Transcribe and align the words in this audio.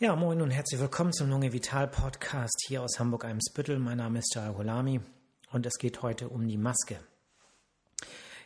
Ja, 0.00 0.16
moin 0.16 0.42
und 0.42 0.50
herzlich 0.50 0.80
willkommen 0.80 1.12
zum 1.12 1.30
Lunge 1.30 1.52
Vital 1.52 1.86
Podcast 1.86 2.64
hier 2.66 2.82
aus 2.82 2.98
Hamburg-Eimsbüttel. 2.98 3.78
Mein 3.78 3.98
Name 3.98 4.18
ist 4.18 4.34
Jal 4.34 4.56
Holami 4.56 5.00
und 5.52 5.66
es 5.66 5.78
geht 5.78 6.02
heute 6.02 6.30
um 6.30 6.48
die 6.48 6.58
Maske. 6.58 6.98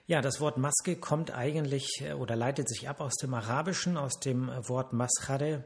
Ja, 0.06 0.20
das 0.20 0.42
Wort 0.42 0.58
Maske 0.58 0.96
kommt 0.96 1.30
eigentlich 1.30 2.02
äh, 2.02 2.12
oder 2.12 2.36
leitet 2.36 2.68
sich 2.68 2.86
ab 2.86 3.00
aus 3.00 3.14
dem 3.14 3.32
Arabischen, 3.32 3.96
aus 3.96 4.20
dem 4.20 4.48
Wort 4.68 4.92
Maschade, 4.92 5.64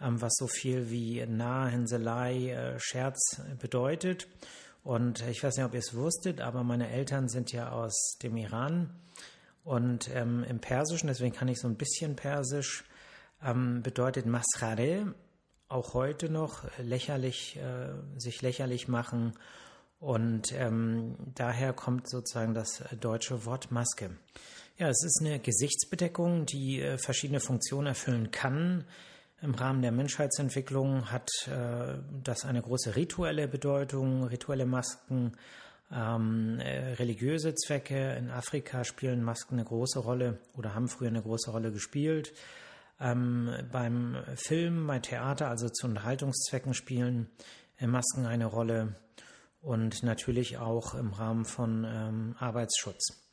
ähm, 0.00 0.22
was 0.22 0.36
so 0.36 0.46
viel 0.46 0.88
wie 0.88 1.26
Nah, 1.26 1.66
Hänselei, 1.66 2.50
äh, 2.50 2.78
Scherz 2.78 3.42
bedeutet. 3.58 4.28
Und 4.84 5.26
ich 5.26 5.42
weiß 5.42 5.56
nicht, 5.56 5.66
ob 5.66 5.74
ihr 5.74 5.80
es 5.80 5.96
wusstet, 5.96 6.40
aber 6.40 6.62
meine 6.62 6.90
Eltern 6.90 7.28
sind 7.28 7.50
ja 7.50 7.72
aus 7.72 8.16
dem 8.22 8.36
Iran 8.36 8.94
und 9.64 10.14
ähm, 10.14 10.44
im 10.44 10.60
Persischen, 10.60 11.08
deswegen 11.08 11.34
kann 11.34 11.48
ich 11.48 11.58
so 11.58 11.66
ein 11.66 11.76
bisschen 11.76 12.14
Persisch 12.14 12.84
ähm, 13.42 13.82
bedeutet 13.82 14.26
Masrare 14.26 15.14
auch 15.68 15.94
heute 15.94 16.30
noch 16.30 16.64
lächerlich, 16.78 17.56
äh, 17.56 18.18
sich 18.18 18.40
lächerlich 18.42 18.88
machen. 18.88 19.34
Und 20.00 20.52
ähm, 20.52 21.16
daher 21.34 21.72
kommt 21.72 22.08
sozusagen 22.08 22.54
das 22.54 22.84
deutsche 23.00 23.44
Wort 23.44 23.70
Maske. 23.70 24.10
Ja, 24.78 24.88
es 24.88 25.02
ist 25.04 25.20
eine 25.20 25.40
Gesichtsbedeckung, 25.40 26.46
die 26.46 26.80
äh, 26.80 26.98
verschiedene 26.98 27.40
Funktionen 27.40 27.88
erfüllen 27.88 28.30
kann. 28.30 28.84
Im 29.40 29.54
Rahmen 29.54 29.82
der 29.82 29.92
Menschheitsentwicklung 29.92 31.10
hat 31.10 31.30
äh, 31.48 31.98
das 32.22 32.44
eine 32.44 32.62
große 32.62 32.96
rituelle 32.96 33.48
Bedeutung. 33.48 34.24
Rituelle 34.24 34.66
Masken, 34.66 35.32
ähm, 35.92 36.60
äh, 36.60 36.94
religiöse 36.94 37.54
Zwecke. 37.54 38.14
In 38.14 38.30
Afrika 38.30 38.84
spielen 38.84 39.22
Masken 39.22 39.54
eine 39.54 39.64
große 39.64 39.98
Rolle 39.98 40.38
oder 40.56 40.74
haben 40.74 40.88
früher 40.88 41.08
eine 41.08 41.22
große 41.22 41.50
Rolle 41.50 41.72
gespielt. 41.72 42.32
Ähm, 43.00 43.50
beim 43.70 44.16
Film, 44.34 44.86
bei 44.86 44.98
Theater, 44.98 45.48
also 45.48 45.68
zu 45.68 45.86
Unterhaltungszwecken 45.86 46.74
spielen 46.74 47.28
äh, 47.78 47.86
Masken 47.86 48.26
eine 48.26 48.46
Rolle 48.46 48.94
und 49.60 50.02
natürlich 50.02 50.58
auch 50.58 50.94
im 50.94 51.12
Rahmen 51.12 51.44
von 51.44 51.84
ähm, 51.84 52.36
Arbeitsschutz. 52.38 53.28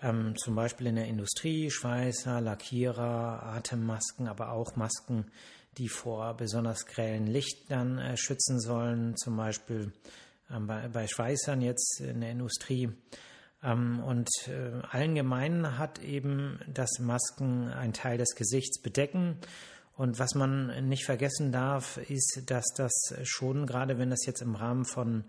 Ähm, 0.00 0.36
zum 0.36 0.54
Beispiel 0.54 0.88
in 0.88 0.96
der 0.96 1.06
Industrie, 1.06 1.70
Schweißer, 1.70 2.40
Lackierer, 2.40 3.42
Atemmasken, 3.42 4.28
aber 4.28 4.52
auch 4.52 4.76
Masken, 4.76 5.26
die 5.78 5.88
vor 5.88 6.34
besonders 6.34 6.86
grellen 6.86 7.26
Lichtern 7.26 7.98
äh, 7.98 8.16
schützen 8.16 8.60
sollen, 8.60 9.16
zum 9.16 9.36
Beispiel 9.36 9.92
ähm, 10.50 10.66
bei, 10.66 10.88
bei 10.88 11.06
Schweißern 11.06 11.60
jetzt 11.60 12.00
in 12.00 12.20
der 12.20 12.30
Industrie 12.30 12.92
und 13.62 14.28
äh, 14.48 14.86
allen 14.90 15.14
gemein 15.14 15.78
hat 15.78 16.00
eben, 16.00 16.58
dass 16.66 16.98
Masken 16.98 17.68
einen 17.68 17.92
Teil 17.92 18.18
des 18.18 18.34
Gesichts 18.34 18.80
bedecken. 18.80 19.38
Und 19.96 20.18
was 20.18 20.34
man 20.34 20.88
nicht 20.88 21.04
vergessen 21.04 21.52
darf, 21.52 21.98
ist, 22.08 22.42
dass 22.46 22.64
das 22.76 22.92
schon, 23.22 23.66
gerade 23.66 23.98
wenn 23.98 24.10
das 24.10 24.26
jetzt 24.26 24.42
im 24.42 24.56
Rahmen 24.56 24.84
von 24.84 25.24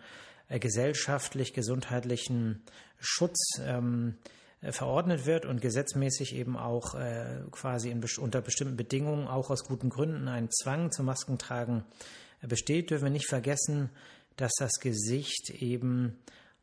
äh, 0.48 0.58
gesellschaftlich 0.60 1.54
gesundheitlichen 1.54 2.64
Schutz 3.00 3.60
ähm, 3.62 4.18
äh, 4.62 4.72
verordnet 4.72 5.26
wird 5.26 5.46
und 5.46 5.62
gesetzmäßig 5.62 6.36
eben 6.36 6.58
auch 6.58 6.96
äh, 6.96 7.42
quasi 7.52 7.90
in, 7.90 8.04
unter 8.18 8.42
bestimmten 8.42 8.78
Bedingungen 8.78 9.28
auch 9.28 9.50
aus 9.50 9.64
guten 9.66 9.90
Gründen 9.90 10.28
ein 10.28 10.50
Zwang 10.50 10.92
zum 10.92 11.06
Maskentragen 11.06 11.84
besteht, 12.42 12.90
dürfen 12.90 13.06
wir 13.06 13.12
nicht 13.12 13.30
vergessen, 13.30 13.90
dass 14.38 14.52
das 14.58 14.74
Gesicht 14.80 15.50
eben 15.50 16.18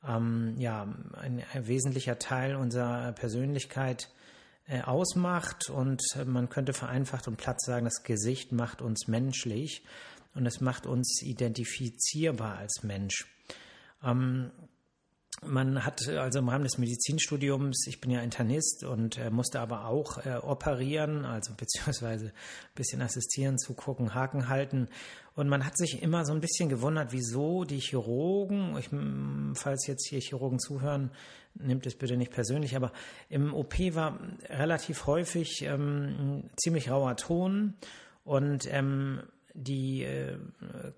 ähm, 0.07 0.55
ja, 0.59 0.83
ein, 1.15 1.43
ein, 1.53 1.67
wesentlicher 1.67 2.19
Teil 2.19 2.57
unserer 2.57 3.13
Persönlichkeit 3.13 4.11
äh, 4.67 4.83
ausmacht. 4.83 5.71
Und 5.71 6.03
man 6.27 6.49
könnte 6.49 6.73
vereinfacht 6.73 7.29
und 7.29 7.37
platt 7.37 7.61
sagen, 7.61 7.85
das 7.85 8.03
Gesicht 8.03 8.53
macht 8.53 8.83
uns 8.83 9.09
menschlich 9.09 9.85
und 10.35 10.47
es 10.47 10.61
macht 10.61 10.87
uns 10.87 11.23
identifizierbar 11.23 12.57
als 12.59 12.83
Mensch. 12.83 13.27
Ähm, 14.03 14.51
man 15.47 15.85
hat 15.85 16.07
also 16.09 16.39
im 16.39 16.49
Rahmen 16.49 16.65
des 16.65 16.79
Medizinstudiums, 16.79 17.87
ich 17.87 18.01
bin 18.01 18.11
ja 18.11 18.21
Internist 18.21 18.85
und 18.85 19.19
äh, 19.19 19.31
musste 19.31 19.61
aber 19.61 19.87
auch 19.87 20.25
äh, 20.25 20.37
operieren, 20.37 21.25
also 21.25 21.55
beziehungsweise 21.57 22.27
ein 22.27 22.75
bisschen 22.75 23.01
assistieren, 23.01 23.59
zugucken, 23.59 24.15
Haken 24.15 24.49
halten. 24.49 24.89
Und 25.35 25.49
man 25.49 25.65
hat 25.65 25.79
sich 25.79 26.03
immer 26.03 26.25
so 26.27 26.33
ein 26.33 26.41
bisschen 26.41 26.69
gewundert, 26.69 27.13
wieso 27.13 27.65
die 27.65 27.81
Chirurgen, 27.81 28.77
ich, 28.77 28.91
falls 29.59 29.87
jetzt 29.87 30.09
hier 30.09 30.21
Chirurgen 30.21 30.59
zuhören, 30.59 31.11
nimmt 31.55 31.87
es 31.87 31.95
bitte 31.95 32.17
nicht 32.17 32.33
persönlich, 32.33 32.77
aber 32.77 32.93
im 33.29 33.55
OP 33.55 33.79
war 33.95 34.19
relativ 34.49 35.07
häufig 35.07 35.63
ähm, 35.63 36.51
ziemlich 36.57 36.91
rauer 36.91 37.17
Ton 37.17 37.75
und 38.25 38.67
ähm, 38.71 39.23
die, 39.55 40.05
äh, 40.05 40.20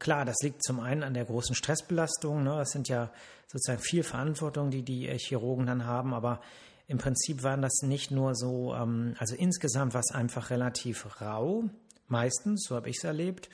klar, 0.03 0.25
das 0.25 0.37
liegt 0.43 0.63
zum 0.65 0.81
einen 0.81 1.03
an 1.03 1.15
der 1.15 1.25
großen 1.25 1.55
Stressbelastung. 1.55 2.43
Ne? 2.43 2.57
Das 2.57 2.71
sind 2.71 2.89
ja 2.89 3.11
sozusagen 3.47 3.81
viel 3.81 4.03
Verantwortung, 4.03 4.71
die 4.71 4.83
die 4.83 5.09
äh, 5.09 5.19
Chirurgen 5.19 5.67
dann 5.67 5.87
haben. 5.87 6.13
Aber 6.13 6.41
im 6.89 6.99
Prinzip 6.99 7.43
waren 7.43 7.63
das 7.63 7.83
nicht 7.83 8.11
nur 8.11 8.35
so, 8.35 8.75
ähm, 8.75 9.15
also 9.19 9.35
insgesamt 9.37 9.95
war 9.95 10.01
es 10.01 10.15
einfach 10.15 10.51
relativ 10.51 11.21
rau, 11.21 11.65
meistens, 12.09 12.65
so 12.69 12.75
habe 12.75 12.91
ich 12.91 12.99
es 12.99 13.05
erlebt. 13.05 13.49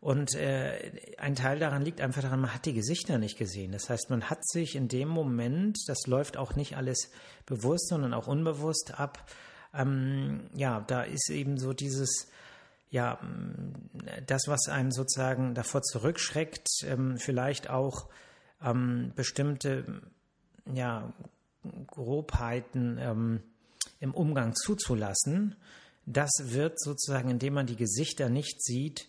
Und 0.00 0.34
äh, 0.34 0.92
ein 1.18 1.34
Teil 1.34 1.58
daran 1.58 1.82
liegt 1.82 2.00
einfach 2.00 2.22
daran, 2.22 2.40
man 2.40 2.54
hat 2.54 2.64
die 2.64 2.72
Gesichter 2.72 3.18
nicht 3.18 3.36
gesehen. 3.36 3.72
Das 3.72 3.90
heißt, 3.90 4.08
man 4.08 4.30
hat 4.30 4.46
sich 4.48 4.76
in 4.76 4.88
dem 4.88 5.08
Moment, 5.08 5.76
das 5.88 6.06
läuft 6.06 6.38
auch 6.38 6.54
nicht 6.54 6.76
alles 6.76 7.10
bewusst, 7.44 7.88
sondern 7.88 8.14
auch 8.14 8.26
unbewusst 8.26 8.98
ab. 8.98 9.28
Ähm, 9.74 10.48
ja, 10.54 10.80
da 10.86 11.02
ist 11.02 11.28
eben 11.28 11.58
so 11.58 11.74
dieses 11.74 12.30
ja, 12.90 13.18
das, 14.26 14.42
was 14.46 14.68
einem 14.68 14.90
sozusagen 14.90 15.54
davor 15.54 15.82
zurückschreckt, 15.82 16.66
ähm, 16.84 17.16
vielleicht 17.18 17.70
auch 17.70 18.08
ähm, 18.62 19.12
bestimmte 19.14 20.02
ja, 20.72 21.12
Grobheiten 21.86 22.98
ähm, 23.00 23.42
im 24.00 24.12
Umgang 24.12 24.54
zuzulassen, 24.54 25.56
das 26.06 26.30
wird 26.40 26.80
sozusagen, 26.80 27.30
indem 27.30 27.54
man 27.54 27.66
die 27.66 27.76
Gesichter 27.76 28.28
nicht 28.28 28.62
sieht, 28.62 29.06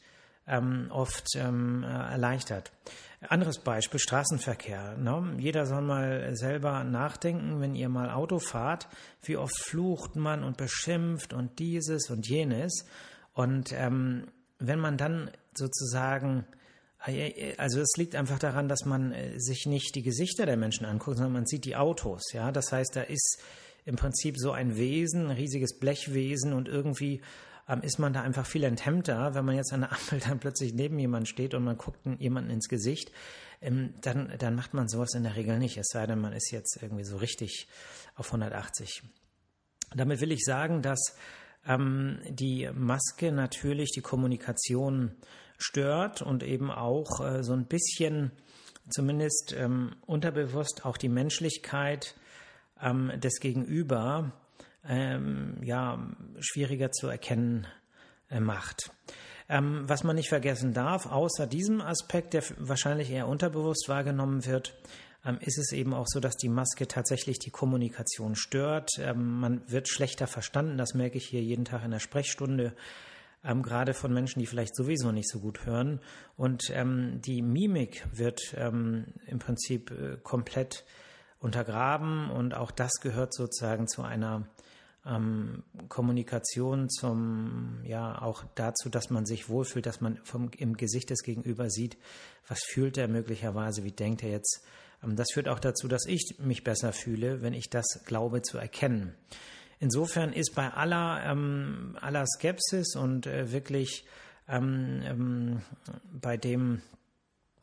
oft 0.89 1.35
erleichtert. 1.35 2.71
Anderes 3.29 3.59
Beispiel, 3.59 3.99
Straßenverkehr. 3.99 4.97
Ne? 4.97 5.35
Jeder 5.37 5.67
soll 5.67 5.83
mal 5.83 6.35
selber 6.35 6.83
nachdenken, 6.83 7.61
wenn 7.61 7.75
ihr 7.75 7.87
mal 7.87 8.09
Auto 8.09 8.39
fahrt, 8.39 8.87
wie 9.21 9.37
oft 9.37 9.55
flucht 9.63 10.15
man 10.15 10.43
und 10.43 10.57
beschimpft 10.57 11.31
und 11.31 11.59
dieses 11.59 12.09
und 12.09 12.27
jenes. 12.27 12.85
Und 13.33 13.71
ähm, 13.73 14.27
wenn 14.59 14.79
man 14.79 14.97
dann 14.97 15.31
sozusagen, 15.55 16.45
äh, 17.05 17.55
also 17.57 17.79
es 17.79 17.93
liegt 17.97 18.15
einfach 18.15 18.39
daran, 18.39 18.67
dass 18.67 18.85
man 18.85 19.11
äh, 19.11 19.39
sich 19.39 19.65
nicht 19.65 19.95
die 19.95 20.03
Gesichter 20.03 20.45
der 20.45 20.57
Menschen 20.57 20.85
anguckt, 20.85 21.17
sondern 21.17 21.33
man 21.33 21.45
sieht 21.45 21.65
die 21.65 21.75
Autos. 21.75 22.31
Ja, 22.33 22.51
das 22.51 22.71
heißt, 22.71 22.95
da 22.95 23.01
ist 23.01 23.41
im 23.85 23.95
Prinzip 23.95 24.37
so 24.37 24.51
ein 24.51 24.77
Wesen, 24.77 25.27
ein 25.27 25.31
riesiges 25.31 25.79
Blechwesen 25.79 26.53
und 26.53 26.67
irgendwie 26.67 27.21
ähm, 27.67 27.81
ist 27.81 27.99
man 27.99 28.13
da 28.13 28.21
einfach 28.21 28.45
viel 28.45 28.63
enthemmter, 28.63 29.33
wenn 29.33 29.45
man 29.45 29.55
jetzt 29.55 29.73
an 29.73 29.81
der 29.81 29.91
Ampel 29.91 30.19
dann 30.19 30.39
plötzlich 30.39 30.73
neben 30.73 30.99
jemand 30.99 31.27
steht 31.27 31.53
und 31.53 31.63
man 31.63 31.77
guckt 31.77 31.99
jemanden 32.19 32.51
ins 32.51 32.67
Gesicht, 32.67 33.11
ähm, 33.61 33.93
dann, 34.01 34.33
dann 34.39 34.55
macht 34.55 34.73
man 34.73 34.87
sowas 34.87 35.13
in 35.13 35.23
der 35.23 35.35
Regel 35.35 35.57
nicht, 35.57 35.77
es 35.77 35.87
sei 35.89 36.05
denn, 36.05 36.19
man 36.19 36.33
ist 36.33 36.51
jetzt 36.51 36.79
irgendwie 36.81 37.03
so 37.03 37.17
richtig 37.17 37.67
auf 38.15 38.27
180. 38.27 39.03
Damit 39.95 40.21
will 40.21 40.31
ich 40.31 40.43
sagen, 40.43 40.81
dass 40.81 41.15
ähm, 41.67 42.19
die 42.29 42.69
Maske 42.73 43.31
natürlich 43.31 43.91
die 43.91 44.01
Kommunikation 44.01 45.11
stört 45.57 46.21
und 46.21 46.43
eben 46.43 46.71
auch 46.71 47.21
äh, 47.21 47.43
so 47.43 47.53
ein 47.53 47.65
bisschen 47.65 48.31
zumindest 48.89 49.55
ähm, 49.57 49.95
unterbewusst 50.05 50.85
auch 50.85 50.97
die 50.97 51.09
Menschlichkeit 51.09 52.15
ähm, 52.81 53.11
des 53.19 53.39
Gegenüber 53.39 54.33
ähm, 54.87 55.57
ja 55.63 55.99
schwieriger 56.39 56.91
zu 56.91 57.07
erkennen 57.07 57.67
äh, 58.29 58.39
macht. 58.39 58.91
Ähm, 59.49 59.83
was 59.87 60.03
man 60.03 60.15
nicht 60.15 60.29
vergessen 60.29 60.73
darf, 60.73 61.05
außer 61.05 61.45
diesem 61.45 61.81
Aspekt, 61.81 62.33
der 62.33 62.43
wahrscheinlich 62.57 63.11
eher 63.11 63.27
unterbewusst 63.27 63.87
wahrgenommen 63.87 64.45
wird, 64.45 64.75
ähm, 65.25 65.37
ist 65.41 65.57
es 65.57 65.71
eben 65.71 65.93
auch 65.93 66.07
so, 66.07 66.19
dass 66.19 66.35
die 66.35 66.49
Maske 66.49 66.87
tatsächlich 66.87 67.39
die 67.39 67.51
Kommunikation 67.51 68.35
stört. 68.35 68.89
Ähm, 68.97 69.39
man 69.39 69.69
wird 69.69 69.87
schlechter 69.87 70.27
verstanden. 70.27 70.77
Das 70.77 70.93
merke 70.93 71.17
ich 71.17 71.27
hier 71.27 71.41
jeden 71.41 71.65
Tag 71.65 71.83
in 71.83 71.91
der 71.91 71.99
Sprechstunde. 71.99 72.73
Ähm, 73.43 73.61
gerade 73.61 73.93
von 73.93 74.13
Menschen, 74.13 74.39
die 74.39 74.47
vielleicht 74.47 74.75
sowieso 74.75 75.11
nicht 75.11 75.29
so 75.29 75.39
gut 75.39 75.65
hören. 75.65 75.99
Und 76.37 76.69
die 76.69 77.41
Mimik 77.41 78.07
wird 78.11 78.53
im 78.53 79.39
Prinzip 79.39 79.91
äh, 79.91 80.17
komplett 80.23 80.85
untergraben 81.39 82.29
und 82.29 82.53
auch 82.53 82.71
das 82.71 82.91
gehört 83.01 83.33
sozusagen 83.33 83.87
zu 83.87 84.03
einer 84.03 84.47
Kommunikation, 85.89 86.87
zum 86.87 87.79
ja 87.83 88.21
auch 88.21 88.43
dazu, 88.53 88.89
dass 88.89 89.09
man 89.09 89.25
sich 89.25 89.49
wohlfühlt, 89.49 89.87
dass 89.87 90.01
man 90.01 90.17
vom 90.23 90.51
im 90.55 90.77
Gesicht 90.77 91.09
des 91.09 91.23
Gegenüber 91.23 91.71
sieht, 91.71 91.97
was 92.47 92.59
fühlt 92.61 92.99
er 92.99 93.07
möglicherweise, 93.07 93.83
wie 93.83 93.91
denkt 93.91 94.21
er 94.21 94.29
jetzt 94.29 94.63
das 95.01 95.27
führt 95.33 95.47
auch 95.47 95.59
dazu, 95.59 95.87
dass 95.87 96.05
ich 96.05 96.35
mich 96.39 96.63
besser 96.63 96.93
fühle, 96.93 97.41
wenn 97.41 97.53
ich 97.53 97.69
das 97.69 98.03
glaube 98.05 98.41
zu 98.41 98.57
erkennen. 98.57 99.15
Insofern 99.79 100.31
ist 100.31 100.53
bei 100.53 100.69
aller, 100.69 101.23
ähm, 101.25 101.97
aller 101.99 102.25
Skepsis 102.27 102.95
und 102.95 103.25
äh, 103.25 103.51
wirklich 103.51 104.05
ähm, 104.47 105.01
ähm, 105.03 105.61
bei 106.11 106.37
dem, 106.37 106.81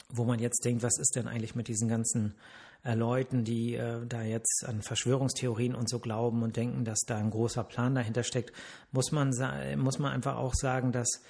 wo 0.08 0.24
man 0.24 0.40
jetzt 0.40 0.64
denkt, 0.64 0.82
was 0.82 0.98
ist 0.98 1.14
denn 1.14 1.28
eigentlich 1.28 1.54
mit 1.54 1.68
diesen 1.68 1.88
ganzen 1.88 2.34
äh, 2.82 2.94
Leuten, 2.94 3.44
die 3.44 3.74
äh, 3.74 4.04
da 4.04 4.22
jetzt 4.22 4.64
an 4.66 4.82
Verschwörungstheorien 4.82 5.76
und 5.76 5.88
so 5.88 6.00
glauben 6.00 6.42
und 6.42 6.56
denken, 6.56 6.84
dass 6.84 7.00
da 7.06 7.18
ein 7.18 7.30
großer 7.30 7.62
Plan 7.62 7.94
dahinter 7.94 8.24
steckt, 8.24 8.52
muss 8.90 9.12
man, 9.12 9.30
muss 9.76 10.00
man 10.00 10.12
einfach 10.12 10.36
auch 10.36 10.54
sagen, 10.54 10.90
dass 10.90 11.22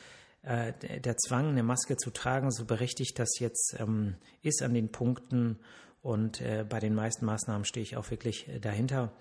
äh, 0.43 0.73
der 1.01 1.17
Zwang, 1.17 1.49
eine 1.49 1.63
Maske 1.63 1.97
zu 1.97 2.11
tragen, 2.11 2.51
so 2.51 2.65
berechtigt 2.65 3.19
das 3.19 3.39
jetzt 3.41 3.77
ähm, 3.79 4.15
ist 4.43 4.63
an 4.63 4.73
den 4.73 4.91
Punkten 4.91 5.59
und 6.03 6.41
äh, 6.41 6.65
bei 6.69 6.81
den 6.81 6.95
meisten 6.95 7.27
Maßnahmen 7.27 7.65
stehe 7.65 7.83
ich 7.83 7.97
auch 7.97 8.11
wirklich 8.11 8.49
äh, 8.49 8.61
dahinter, 8.61 9.12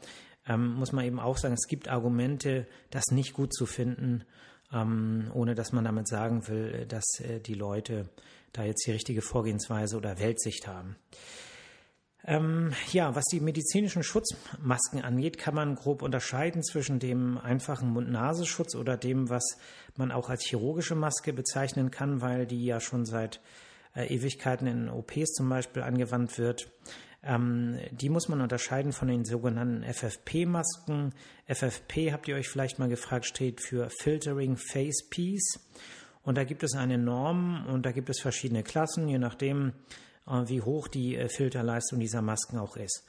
ähm, 0.47 0.73
muss 0.75 0.91
man 0.91 1.05
eben 1.05 1.19
auch 1.19 1.37
sagen, 1.37 1.53
es 1.53 1.67
gibt 1.67 1.89
Argumente, 1.89 2.67
das 2.89 3.05
nicht 3.11 3.33
gut 3.33 3.53
zu 3.53 3.65
finden, 3.65 4.23
ähm, 4.71 5.29
ohne 5.33 5.55
dass 5.55 5.71
man 5.71 5.85
damit 5.85 6.07
sagen 6.07 6.47
will, 6.47 6.73
äh, 6.73 6.85
dass 6.85 7.19
äh, 7.19 7.39
die 7.39 7.53
Leute 7.53 8.09
da 8.53 8.63
jetzt 8.63 8.85
die 8.87 8.91
richtige 8.91 9.21
Vorgehensweise 9.21 9.97
oder 9.97 10.19
Weltsicht 10.19 10.67
haben. 10.67 10.95
Ähm, 12.25 12.73
ja, 12.91 13.15
was 13.15 13.23
die 13.25 13.39
medizinischen 13.39 14.03
Schutzmasken 14.03 15.01
angeht, 15.01 15.37
kann 15.37 15.55
man 15.55 15.75
grob 15.75 16.01
unterscheiden 16.01 16.61
zwischen 16.61 16.99
dem 16.99 17.37
einfachen 17.37 17.89
Mund-Nasenschutz 17.89 18.75
oder 18.75 18.97
dem, 18.97 19.29
was 19.29 19.43
man 19.95 20.11
auch 20.11 20.29
als 20.29 20.45
chirurgische 20.45 20.95
Maske 20.95 21.31
bezeichnen 21.31 21.89
kann, 21.89 22.19
weil 22.19 22.45
die 22.45 22.65
ja 22.65 22.81
schon 22.81 23.05
seit 23.05 23.39
äh, 23.95 24.07
Ewigkeiten 24.13 24.67
in 24.67 24.89
OPs 24.89 25.33
zum 25.33 25.49
Beispiel 25.49 25.83
angewandt 25.83 26.37
wird. 26.37 26.71
Ähm, 27.23 27.79
die 27.91 28.09
muss 28.09 28.29
man 28.29 28.41
unterscheiden 28.41 28.93
von 28.93 29.07
den 29.07 29.25
sogenannten 29.25 29.83
FFP-Masken. 29.83 31.13
FFP, 31.47 32.11
habt 32.11 32.27
ihr 32.27 32.35
euch 32.35 32.47
vielleicht 32.47 32.79
mal 32.79 32.89
gefragt, 32.89 33.25
steht 33.25 33.61
für 33.61 33.89
Filtering 33.89 34.57
Face 34.57 35.07
Piece. 35.09 35.59
Und 36.23 36.37
da 36.37 36.43
gibt 36.43 36.63
es 36.63 36.75
eine 36.75 36.97
Norm 36.97 37.65
und 37.67 37.85
da 37.85 37.91
gibt 37.93 38.09
es 38.09 38.19
verschiedene 38.19 38.61
Klassen, 38.61 39.07
je 39.07 39.17
nachdem, 39.17 39.71
äh, 40.27 40.43
wie 40.47 40.61
hoch 40.61 40.87
die 40.87 41.15
äh, 41.15 41.29
Filterleistung 41.29 41.99
dieser 41.99 42.21
Masken 42.21 42.57
auch 42.57 42.75
ist. 42.75 43.05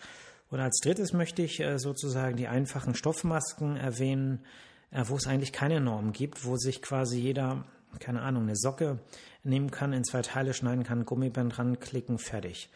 Und 0.51 0.61
als 0.61 0.79
drittes 0.79 1.13
möchte 1.13 1.43
ich 1.43 1.61
äh, 1.61 1.79
sozusagen 1.79 2.37
die 2.37 2.49
einfachen 2.49 2.95
Stoffmasken 2.95 3.77
erwähnen, 3.77 4.45
wo 4.91 5.17
es 5.17 5.27
eigentlich 5.27 5.53
keine 5.53 5.83
Norm 5.83 6.13
gibt, 6.13 6.47
wo 6.47 6.57
sich 6.57 6.81
quasi 6.81 7.21
jeder, 7.21 7.67
keine 7.99 8.23
Ahnung, 8.23 8.45
eine 8.45 8.57
Socke 8.57 9.01
nehmen 9.49 9.71
kann, 9.71 9.93
in 9.93 10.05
zwei 10.05 10.23
Teile 10.23 10.55
schneiden 10.55 10.85
kann, 10.85 11.05
Gummiband 11.05 11.59
ranklicken, 11.59 12.19
fertig. 12.19 12.71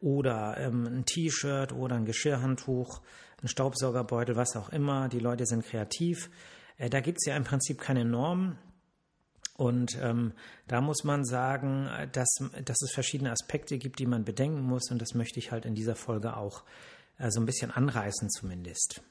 Oder 0.00 0.56
ähm, 0.58 0.86
ein 0.86 1.04
T-Shirt 1.04 1.72
oder 1.72 1.96
ein 1.96 2.04
Geschirrhandtuch, 2.04 3.00
ein 3.42 3.48
Staubsaugerbeutel, 3.48 4.36
was 4.36 4.56
auch 4.56 4.70
immer. 4.70 5.08
Die 5.08 5.18
Leute 5.18 5.46
sind 5.46 5.64
kreativ. 5.64 6.30
Äh, 6.78 6.90
da 6.90 7.00
gibt 7.00 7.18
es 7.20 7.26
ja 7.26 7.36
im 7.36 7.44
Prinzip 7.44 7.80
keine 7.80 8.04
Norm. 8.04 8.56
Und 9.56 9.98
ähm, 10.00 10.32
da 10.68 10.80
muss 10.80 11.04
man 11.04 11.24
sagen, 11.24 11.90
dass, 12.12 12.28
dass 12.64 12.80
es 12.80 12.92
verschiedene 12.92 13.30
Aspekte 13.30 13.76
gibt, 13.76 13.98
die 13.98 14.06
man 14.06 14.24
bedenken 14.24 14.62
muss. 14.62 14.90
Und 14.90 15.02
das 15.02 15.12
möchte 15.14 15.38
ich 15.38 15.52
halt 15.52 15.66
in 15.66 15.74
dieser 15.74 15.96
Folge 15.96 16.36
auch 16.36 16.62
äh, 17.18 17.30
so 17.30 17.40
ein 17.40 17.46
bisschen 17.46 17.70
anreißen 17.70 18.30
zumindest. 18.30 19.02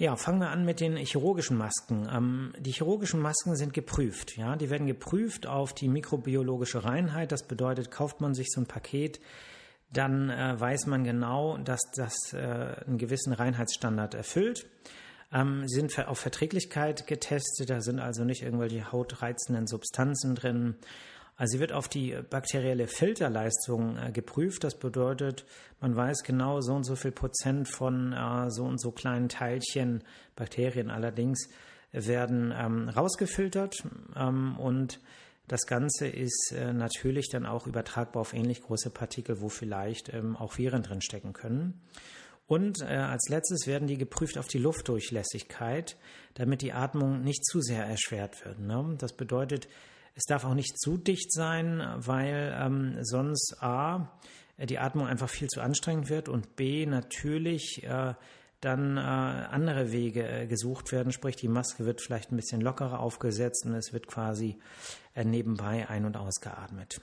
Ja, 0.00 0.16
fangen 0.16 0.40
wir 0.40 0.48
an 0.48 0.64
mit 0.64 0.80
den 0.80 0.96
chirurgischen 0.96 1.58
Masken. 1.58 2.08
Ähm, 2.10 2.54
die 2.58 2.72
chirurgischen 2.72 3.20
Masken 3.20 3.54
sind 3.54 3.74
geprüft. 3.74 4.34
Ja, 4.38 4.56
die 4.56 4.70
werden 4.70 4.86
geprüft 4.86 5.46
auf 5.46 5.74
die 5.74 5.88
mikrobiologische 5.88 6.84
Reinheit. 6.84 7.32
Das 7.32 7.42
bedeutet, 7.42 7.90
kauft 7.90 8.22
man 8.22 8.32
sich 8.32 8.46
so 8.50 8.62
ein 8.62 8.66
Paket, 8.66 9.20
dann 9.92 10.30
äh, 10.30 10.58
weiß 10.58 10.86
man 10.86 11.04
genau, 11.04 11.58
dass 11.58 11.82
das 11.94 12.14
äh, 12.32 12.38
einen 12.38 12.96
gewissen 12.96 13.34
Reinheitsstandard 13.34 14.14
erfüllt 14.14 14.64
ähm, 15.34 15.68
sind 15.68 15.98
auf 16.08 16.18
Verträglichkeit 16.18 17.06
getestet. 17.06 17.68
Da 17.68 17.82
sind 17.82 18.00
also 18.00 18.24
nicht 18.24 18.40
irgendwelche 18.40 18.92
hautreizenden 18.92 19.66
Substanzen 19.66 20.34
drin. 20.34 20.76
Also 21.40 21.52
sie 21.52 21.60
wird 21.60 21.72
auf 21.72 21.88
die 21.88 22.14
bakterielle 22.28 22.86
Filterleistung 22.86 23.96
äh, 23.96 24.12
geprüft. 24.12 24.62
Das 24.62 24.78
bedeutet, 24.78 25.46
man 25.80 25.96
weiß 25.96 26.22
genau 26.22 26.60
so 26.60 26.74
und 26.74 26.84
so 26.84 26.96
viel 26.96 27.12
Prozent 27.12 27.66
von 27.66 28.12
äh, 28.12 28.50
so 28.50 28.64
und 28.64 28.78
so 28.78 28.92
kleinen 28.92 29.30
Teilchen, 29.30 30.04
Bakterien 30.36 30.90
allerdings, 30.90 31.48
werden 31.92 32.52
ähm, 32.54 32.90
rausgefiltert 32.90 33.82
ähm, 34.16 34.58
und 34.58 35.00
das 35.48 35.64
Ganze 35.64 36.08
ist 36.08 36.52
äh, 36.54 36.74
natürlich 36.74 37.30
dann 37.30 37.46
auch 37.46 37.66
übertragbar 37.66 38.20
auf 38.20 38.34
ähnlich 38.34 38.60
große 38.60 38.90
Partikel, 38.90 39.40
wo 39.40 39.48
vielleicht 39.48 40.12
ähm, 40.12 40.36
auch 40.36 40.58
Viren 40.58 40.82
drin 40.82 41.00
stecken 41.00 41.32
können. 41.32 41.80
Und 42.46 42.82
als 42.82 43.28
letztes 43.28 43.68
werden 43.68 43.86
die 43.86 43.96
geprüft 43.96 44.36
auf 44.36 44.48
die 44.48 44.58
Luftdurchlässigkeit, 44.58 45.96
damit 46.34 46.62
die 46.62 46.72
Atmung 46.72 47.22
nicht 47.22 47.46
zu 47.46 47.60
sehr 47.60 47.86
erschwert 47.86 48.44
wird. 48.44 48.58
Ne? 48.58 48.96
Das 48.98 49.12
bedeutet, 49.12 49.68
es 50.14 50.24
darf 50.24 50.44
auch 50.44 50.54
nicht 50.54 50.78
zu 50.78 50.96
dicht 50.96 51.32
sein, 51.32 51.82
weil 51.96 52.54
ähm, 52.58 52.98
sonst 53.02 53.56
A, 53.60 54.12
die 54.58 54.78
Atmung 54.78 55.06
einfach 55.06 55.28
viel 55.28 55.48
zu 55.48 55.60
anstrengend 55.60 56.10
wird 56.10 56.28
und 56.28 56.56
B, 56.56 56.86
natürlich 56.86 57.82
äh, 57.84 58.14
dann 58.60 58.98
äh, 58.98 59.00
andere 59.00 59.90
Wege 59.90 60.28
äh, 60.28 60.46
gesucht 60.46 60.92
werden, 60.92 61.12
sprich 61.12 61.36
die 61.36 61.48
Maske 61.48 61.86
wird 61.86 62.02
vielleicht 62.02 62.30
ein 62.30 62.36
bisschen 62.36 62.60
lockerer 62.60 63.00
aufgesetzt 63.00 63.64
und 63.64 63.74
es 63.74 63.92
wird 63.92 64.06
quasi 64.06 64.58
äh, 65.14 65.24
nebenbei 65.24 65.88
ein- 65.88 66.04
und 66.04 66.16
ausgeatmet. 66.16 67.00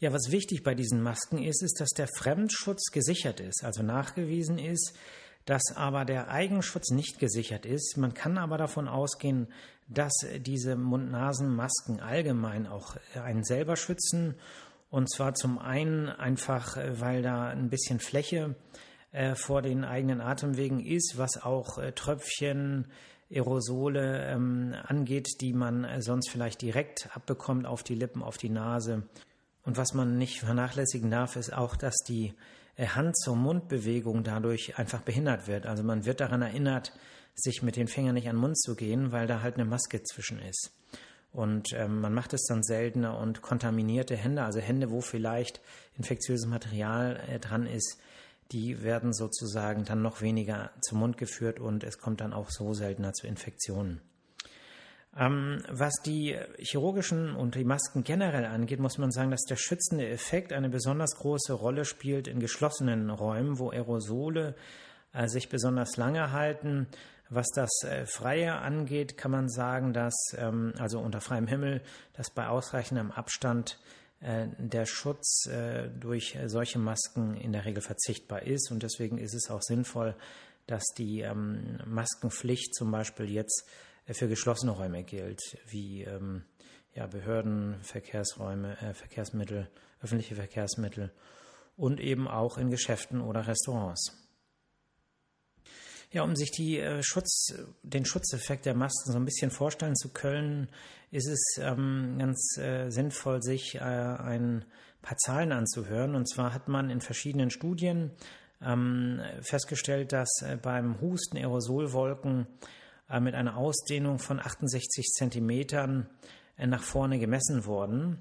Ja, 0.00 0.12
was 0.12 0.30
wichtig 0.30 0.62
bei 0.62 0.74
diesen 0.74 1.02
Masken 1.02 1.38
ist, 1.38 1.62
ist, 1.62 1.80
dass 1.80 1.90
der 1.90 2.08
Fremdschutz 2.08 2.90
gesichert 2.92 3.40
ist, 3.40 3.64
also 3.64 3.82
nachgewiesen 3.82 4.58
ist, 4.58 4.96
dass 5.44 5.74
aber 5.74 6.04
der 6.04 6.28
Eigenschutz 6.28 6.90
nicht 6.90 7.18
gesichert 7.18 7.64
ist. 7.64 7.96
Man 7.96 8.14
kann 8.14 8.36
aber 8.36 8.58
davon 8.58 8.86
ausgehen, 8.86 9.48
dass 9.88 10.12
diese 10.40 10.76
Mund-Nasen-Masken 10.76 12.00
allgemein 12.00 12.66
auch 12.66 12.96
einen 13.14 13.44
selber 13.44 13.76
schützen. 13.76 14.34
Und 14.90 15.10
zwar 15.10 15.34
zum 15.34 15.58
einen 15.58 16.08
einfach, 16.08 16.76
weil 16.76 17.22
da 17.22 17.48
ein 17.48 17.70
bisschen 17.70 17.98
Fläche 17.98 18.54
äh, 19.12 19.34
vor 19.34 19.62
den 19.62 19.84
eigenen 19.84 20.20
Atemwegen 20.20 20.80
ist, 20.80 21.14
was 21.16 21.42
auch 21.42 21.78
äh, 21.78 21.92
Tröpfchen, 21.92 22.86
Aerosole 23.30 24.26
ähm, 24.26 24.74
angeht, 24.86 25.28
die 25.40 25.52
man 25.52 25.84
äh, 25.84 26.00
sonst 26.00 26.30
vielleicht 26.30 26.62
direkt 26.62 27.08
abbekommt 27.14 27.66
auf 27.66 27.82
die 27.82 27.94
Lippen, 27.94 28.22
auf 28.22 28.38
die 28.38 28.48
Nase 28.48 29.02
und 29.68 29.76
was 29.76 29.92
man 29.92 30.16
nicht 30.16 30.40
vernachlässigen 30.40 31.10
darf, 31.10 31.36
ist 31.36 31.52
auch, 31.52 31.76
dass 31.76 31.96
die 31.98 32.32
äh, 32.76 32.86
Hand 32.86 33.14
zur 33.18 33.36
Mundbewegung 33.36 34.24
dadurch 34.24 34.78
einfach 34.78 35.02
behindert 35.02 35.46
wird. 35.46 35.66
Also 35.66 35.82
man 35.82 36.06
wird 36.06 36.20
daran 36.20 36.40
erinnert, 36.40 36.94
sich 37.38 37.62
mit 37.62 37.76
den 37.76 37.88
Fingern 37.88 38.14
nicht 38.14 38.28
an 38.28 38.36
den 38.36 38.40
Mund 38.40 38.58
zu 38.58 38.74
gehen, 38.74 39.12
weil 39.12 39.26
da 39.26 39.42
halt 39.42 39.54
eine 39.54 39.64
Maske 39.64 40.02
zwischen 40.02 40.38
ist. 40.40 40.72
Und 41.32 41.72
ähm, 41.74 42.00
man 42.00 42.14
macht 42.14 42.32
es 42.32 42.46
dann 42.46 42.62
seltener 42.62 43.18
und 43.18 43.42
kontaminierte 43.42 44.16
Hände, 44.16 44.42
also 44.42 44.60
Hände, 44.60 44.90
wo 44.90 45.00
vielleicht 45.00 45.60
infektiöses 45.96 46.46
Material 46.46 47.20
äh, 47.28 47.38
dran 47.38 47.66
ist, 47.66 47.98
die 48.50 48.82
werden 48.82 49.12
sozusagen 49.12 49.84
dann 49.84 50.00
noch 50.00 50.22
weniger 50.22 50.70
zum 50.80 51.00
Mund 51.00 51.18
geführt 51.18 51.60
und 51.60 51.84
es 51.84 51.98
kommt 51.98 52.22
dann 52.22 52.32
auch 52.32 52.50
so 52.50 52.72
seltener 52.72 53.12
zu 53.12 53.26
Infektionen. 53.26 54.00
Ähm, 55.16 55.62
was 55.68 55.94
die 56.04 56.36
chirurgischen 56.58 57.34
und 57.34 57.54
die 57.56 57.64
Masken 57.64 58.04
generell 58.04 58.46
angeht, 58.46 58.78
muss 58.78 58.98
man 58.98 59.10
sagen, 59.10 59.30
dass 59.30 59.42
der 59.42 59.56
schützende 59.56 60.08
Effekt 60.08 60.52
eine 60.52 60.70
besonders 60.70 61.16
große 61.16 61.52
Rolle 61.52 61.84
spielt 61.84 62.28
in 62.28 62.40
geschlossenen 62.40 63.10
Räumen, 63.10 63.58
wo 63.58 63.70
Aerosole 63.70 64.54
äh, 65.12 65.26
sich 65.28 65.48
besonders 65.48 65.96
lange 65.96 66.32
halten. 66.32 66.86
Was 67.30 67.48
das 67.54 67.70
äh, 67.84 68.06
Freie 68.06 68.54
angeht, 68.54 69.16
kann 69.16 69.30
man 69.30 69.48
sagen, 69.48 69.92
dass, 69.92 70.14
ähm, 70.36 70.72
also 70.78 71.00
unter 71.00 71.20
freiem 71.20 71.46
Himmel, 71.46 71.82
dass 72.14 72.30
bei 72.30 72.48
ausreichendem 72.48 73.10
Abstand 73.10 73.78
äh, 74.20 74.46
der 74.56 74.86
Schutz 74.86 75.46
äh, 75.46 75.88
durch 75.88 76.38
solche 76.46 76.78
Masken 76.78 77.36
in 77.36 77.52
der 77.52 77.66
Regel 77.66 77.82
verzichtbar 77.82 78.42
ist. 78.42 78.70
Und 78.70 78.82
deswegen 78.82 79.18
ist 79.18 79.34
es 79.34 79.50
auch 79.50 79.62
sinnvoll, 79.62 80.16
dass 80.66 80.84
die 80.96 81.20
ähm, 81.20 81.78
Maskenpflicht 81.86 82.74
zum 82.74 82.90
Beispiel 82.90 83.30
jetzt 83.30 83.66
für 84.06 84.28
geschlossene 84.28 84.72
Räume 84.72 85.04
gilt, 85.04 85.40
wie 85.66 86.02
ähm, 86.02 86.44
ja, 86.94 87.06
Behörden, 87.06 87.76
Verkehrsräume, 87.82 88.76
Verkehrsmittel, 88.94 89.68
öffentliche 90.00 90.34
Verkehrsmittel 90.34 91.12
und 91.76 92.00
eben 92.00 92.26
auch 92.26 92.56
in 92.56 92.70
Geschäften 92.70 93.20
oder 93.20 93.46
Restaurants. 93.46 94.27
Ja, 96.10 96.22
um 96.22 96.36
sich 96.36 96.50
die, 96.50 96.78
äh, 96.78 97.02
Schutz, 97.02 97.52
den 97.82 98.06
Schutzeffekt 98.06 98.64
der 98.64 98.74
Masken 98.74 99.12
so 99.12 99.18
ein 99.18 99.26
bisschen 99.26 99.50
vorstellen 99.50 99.94
zu 99.94 100.08
können, 100.08 100.68
ist 101.10 101.28
es 101.28 101.60
ähm, 101.60 102.16
ganz 102.18 102.56
äh, 102.56 102.88
sinnvoll, 102.90 103.42
sich 103.42 103.74
äh, 103.74 103.80
ein 103.80 104.64
paar 105.02 105.18
Zahlen 105.18 105.52
anzuhören. 105.52 106.14
Und 106.14 106.28
zwar 106.28 106.54
hat 106.54 106.68
man 106.68 106.88
in 106.88 107.00
verschiedenen 107.00 107.50
Studien 107.50 108.10
ähm, 108.62 109.20
festgestellt, 109.42 110.12
dass 110.12 110.30
äh, 110.42 110.56
beim 110.56 111.00
Husten 111.00 111.36
Aerosolwolken 111.36 112.46
äh, 113.10 113.20
mit 113.20 113.34
einer 113.34 113.56
Ausdehnung 113.56 114.18
von 114.18 114.40
68 114.40 115.06
Zentimetern 115.12 116.08
äh, 116.56 116.66
nach 116.66 116.82
vorne 116.82 117.18
gemessen 117.18 117.66
worden. 117.66 118.18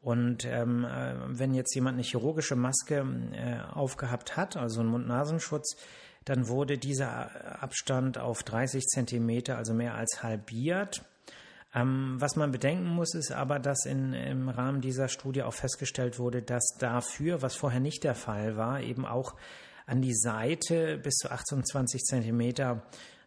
Und 0.00 0.44
ähm, 0.44 0.84
äh, 0.84 1.14
wenn 1.26 1.54
jetzt 1.54 1.74
jemand 1.74 1.94
eine 1.94 2.04
chirurgische 2.04 2.56
Maske 2.56 3.04
äh, 3.32 3.60
aufgehabt 3.74 4.36
hat, 4.36 4.56
also 4.56 4.80
einen 4.80 4.90
Mund-Nasenschutz, 4.90 5.76
dann 6.28 6.48
wurde 6.48 6.76
dieser 6.76 7.62
Abstand 7.62 8.18
auf 8.18 8.42
30 8.42 8.86
Zentimeter, 8.86 9.56
also 9.56 9.72
mehr 9.72 9.94
als 9.94 10.22
halbiert. 10.22 11.02
Ähm, 11.74 12.16
was 12.18 12.36
man 12.36 12.50
bedenken 12.50 12.88
muss, 12.88 13.14
ist 13.14 13.32
aber, 13.32 13.58
dass 13.58 13.86
in, 13.86 14.12
im 14.12 14.48
Rahmen 14.48 14.80
dieser 14.80 15.08
Studie 15.08 15.42
auch 15.42 15.54
festgestellt 15.54 16.18
wurde, 16.18 16.42
dass 16.42 16.64
dafür, 16.78 17.40
was 17.40 17.56
vorher 17.56 17.80
nicht 17.80 18.04
der 18.04 18.14
Fall 18.14 18.56
war, 18.56 18.80
eben 18.80 19.06
auch 19.06 19.36
an 19.86 20.02
die 20.02 20.14
Seite 20.14 20.98
bis 20.98 21.14
zu 21.16 21.30
28 21.30 22.02
Zentimeter 22.02 22.82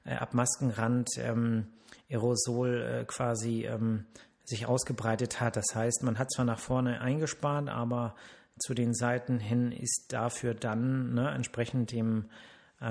äh, 0.06 0.16
ab 0.16 0.34
Maskenrand 0.34 1.10
ähm, 1.18 1.68
Aerosol 2.10 2.82
äh, 2.82 3.06
quasi 3.06 3.66
ähm, 3.66 4.06
sich 4.44 4.68
ausgebreitet 4.68 5.40
hat. 5.40 5.56
Das 5.56 5.74
heißt, 5.74 6.04
man 6.04 6.20
hat 6.20 6.32
zwar 6.32 6.46
nach 6.46 6.60
vorne 6.60 7.02
eingespart, 7.02 7.70
aber 7.70 8.16
zu 8.60 8.76
den 8.76 8.94
Seiten 8.94 9.40
hin 9.40 9.72
ist 9.72 10.08
dafür 10.10 10.54
dann 10.54 11.14
ne, 11.14 11.32
entsprechend 11.32 11.92
dem 11.92 12.26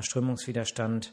Strömungswiderstand 0.01 1.13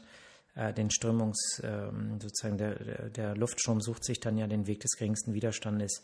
äh, 0.54 0.72
den 0.72 0.90
Strömungs, 0.90 1.62
ähm, 1.64 2.18
sozusagen 2.20 2.58
der, 2.58 3.10
der 3.10 3.36
Luftstrom 3.36 3.80
sucht 3.80 4.04
sich 4.04 4.20
dann 4.20 4.36
ja 4.36 4.46
den 4.46 4.66
Weg 4.66 4.80
des 4.80 4.96
geringsten 4.96 5.34
Widerstandes. 5.34 6.02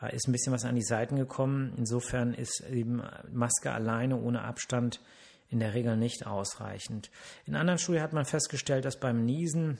Äh, 0.00 0.14
ist 0.14 0.28
ein 0.28 0.32
bisschen 0.32 0.52
was 0.52 0.64
an 0.64 0.74
die 0.74 0.84
Seiten 0.84 1.16
gekommen. 1.16 1.74
Insofern 1.76 2.32
ist 2.32 2.60
eben 2.70 3.02
Maske 3.32 3.72
alleine 3.72 4.20
ohne 4.20 4.42
Abstand 4.42 5.00
in 5.48 5.60
der 5.60 5.74
Regel 5.74 5.96
nicht 5.96 6.26
ausreichend. 6.26 7.10
In 7.44 7.56
anderen 7.56 7.78
Studien 7.78 8.02
hat 8.02 8.12
man 8.12 8.24
festgestellt, 8.24 8.84
dass 8.84 8.98
beim 8.98 9.24
Niesen 9.24 9.78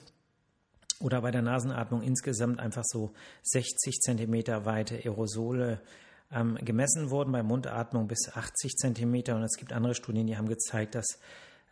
oder 0.99 1.21
bei 1.21 1.31
der 1.31 1.41
Nasenatmung 1.41 2.01
insgesamt 2.01 2.59
einfach 2.59 2.83
so 2.85 3.13
60 3.43 3.99
Zentimeter 3.99 4.65
weite 4.65 4.95
Aerosole 4.95 5.81
ähm, 6.31 6.55
gemessen 6.55 7.09
wurden, 7.09 7.31
bei 7.31 7.43
Mundatmung 7.43 8.07
bis 8.07 8.29
80 8.33 8.75
Zentimeter. 8.75 9.35
Und 9.35 9.43
es 9.43 9.57
gibt 9.57 9.73
andere 9.73 9.93
Studien, 9.93 10.27
die 10.27 10.37
haben 10.37 10.49
gezeigt, 10.49 10.95
dass 10.95 11.19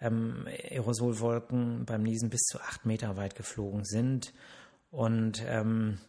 ähm, 0.02 0.48
Aerosolwolken 0.48 1.86
beim 1.86 2.04
Niesen 2.04 2.30
bis 2.30 2.42
zu 2.42 2.60
acht 2.60 2.86
Meter 2.86 3.18
weit 3.18 3.36
geflogen 3.36 3.86
sind. 3.86 4.34
Und 4.92 5.44
ähm, 5.48 6.00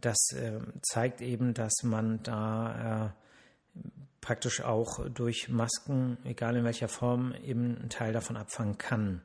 das 0.00 0.32
äh, 0.32 0.60
zeigt 0.82 1.20
eben, 1.20 1.54
dass 1.54 1.82
man 1.82 2.22
da 2.22 3.06
äh, 3.06 3.80
praktisch 4.20 4.62
auch 4.62 5.08
durch 5.08 5.48
Masken, 5.48 6.18
egal 6.24 6.56
in 6.56 6.64
welcher 6.64 6.88
Form, 6.88 7.34
eben 7.44 7.76
einen 7.76 7.88
Teil 7.90 8.12
davon 8.12 8.36
abfangen 8.36 8.78
kann. 8.78 9.22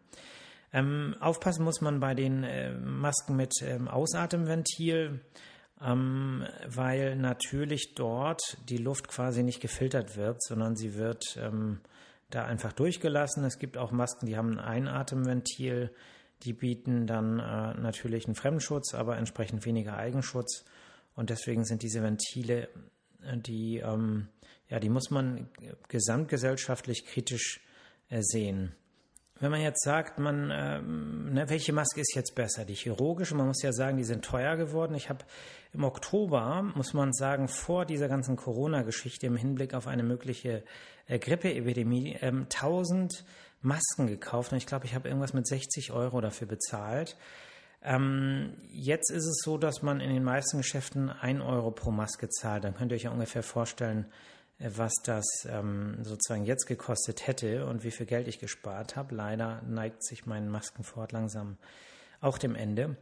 Ähm, 0.74 1.16
aufpassen 1.20 1.64
muss 1.64 1.82
man 1.82 2.00
bei 2.00 2.14
den 2.14 2.44
äh, 2.44 2.74
Masken 2.74 3.36
mit 3.36 3.54
ähm, 3.62 3.88
Ausatemventil, 3.88 5.22
ähm, 5.82 6.46
weil 6.68 7.16
natürlich 7.16 7.94
dort 7.96 8.58
die 8.70 8.78
Luft 8.78 9.08
quasi 9.08 9.44
nicht 9.44 9.62
gefiltert 9.62 10.18
wird, 10.18 10.44
sondern 10.44 10.76
sie 10.76 10.96
wird 10.96 11.38
ähm, 11.38 11.80
da 12.30 12.46
einfach 12.46 12.74
durchgelassen. 12.74 13.44
Es 13.44 13.60
gibt 13.60 13.78
auch 13.78 13.92
Masken, 13.92 14.26
die 14.26 14.38
haben 14.38 14.60
ein 14.60 14.88
Atemventil, 14.88 15.92
die 16.44 16.54
bieten 16.54 17.08
dann 17.08 17.40
äh, 17.40 17.74
natürlich 17.80 18.26
einen 18.26 18.36
Fremdenschutz, 18.36 18.94
aber 18.94 19.18
entsprechend 19.18 19.66
weniger 19.66 19.98
Eigenschutz. 19.98 20.66
Und 21.16 21.30
deswegen 21.30 21.64
sind 21.64 21.82
diese 21.82 22.04
Ventile, 22.04 22.68
äh, 23.24 23.38
die, 23.38 23.78
ähm, 23.78 24.28
ja, 24.70 24.80
die 24.80 24.90
muss 24.90 25.10
man 25.12 25.50
gesamtgesellschaftlich 25.88 27.06
kritisch 27.06 27.62
äh, 28.10 28.22
sehen. 28.22 28.76
Wenn 29.40 29.52
man 29.52 29.62
jetzt 29.62 29.84
sagt, 29.84 30.18
man, 30.18 30.50
ähm, 30.54 31.34
ne, 31.34 31.50
welche 31.50 31.74
Maske 31.74 32.00
ist 32.00 32.16
jetzt 32.16 32.36
besser? 32.36 32.64
Die 32.64 32.74
chirurgische, 32.74 33.36
man 33.36 33.48
muss 33.48 33.62
ja 33.62 33.74
sagen, 33.74 33.98
die 33.98 34.06
sind 34.06 34.24
teuer 34.24 34.56
geworden. 34.56 34.96
Ich 34.96 35.10
habe 35.10 35.26
im 35.74 35.84
Oktober, 35.84 36.64
muss 36.74 36.94
man 36.94 37.12
sagen, 37.12 37.50
vor 37.50 37.86
dieser 37.86 38.08
ganzen 38.08 38.38
Corona-Geschichte 38.38 39.28
im 39.28 39.36
Hinblick 39.36 39.74
auf 39.74 39.88
eine 39.88 40.04
mögliche 40.04 40.64
äh, 41.08 41.20
Grippeepidemie 41.20 42.18
ähm, 42.22 42.44
1000 42.44 43.26
Masken 43.62 44.08
gekauft 44.08 44.52
und 44.52 44.58
ich 44.58 44.68
glaube, 44.68 44.86
ich 44.86 44.96
habe 44.96 45.10
irgendwas 45.10 45.34
mit 45.34 45.48
60 45.48 45.92
Euro 45.92 46.22
dafür 46.22 46.48
bezahlt. 46.48 47.18
Ähm, 47.84 48.54
jetzt 48.72 49.12
ist 49.12 49.26
es 49.26 49.42
so, 49.44 49.58
dass 49.58 49.82
man 49.82 50.00
in 50.00 50.14
den 50.14 50.24
meisten 50.24 50.58
Geschäften 50.58 51.10
1 51.10 51.42
Euro 51.42 51.72
pro 51.72 51.92
Maske 51.92 52.30
zahlt. 52.30 52.64
Dann 52.64 52.76
könnt 52.76 52.92
ihr 52.92 52.96
euch 52.96 53.04
ja 53.04 53.12
ungefähr 53.12 53.44
vorstellen, 53.44 54.06
was 54.60 54.94
das 55.04 55.26
ähm, 55.50 55.98
sozusagen 56.04 56.46
jetzt 56.46 56.66
gekostet 56.66 57.28
hätte 57.28 57.66
und 57.66 57.84
wie 57.84 57.92
viel 57.92 58.06
Geld 58.06 58.28
ich 58.28 58.40
gespart 58.40 58.96
habe. 58.96 59.16
Leider 59.16 59.62
neigt 59.68 60.04
sich 60.04 60.26
mein 60.26 60.50
Maskenfort 60.50 61.12
langsam 61.12 61.58
auch 62.22 62.38
dem 62.38 62.56
Ende, 62.56 62.96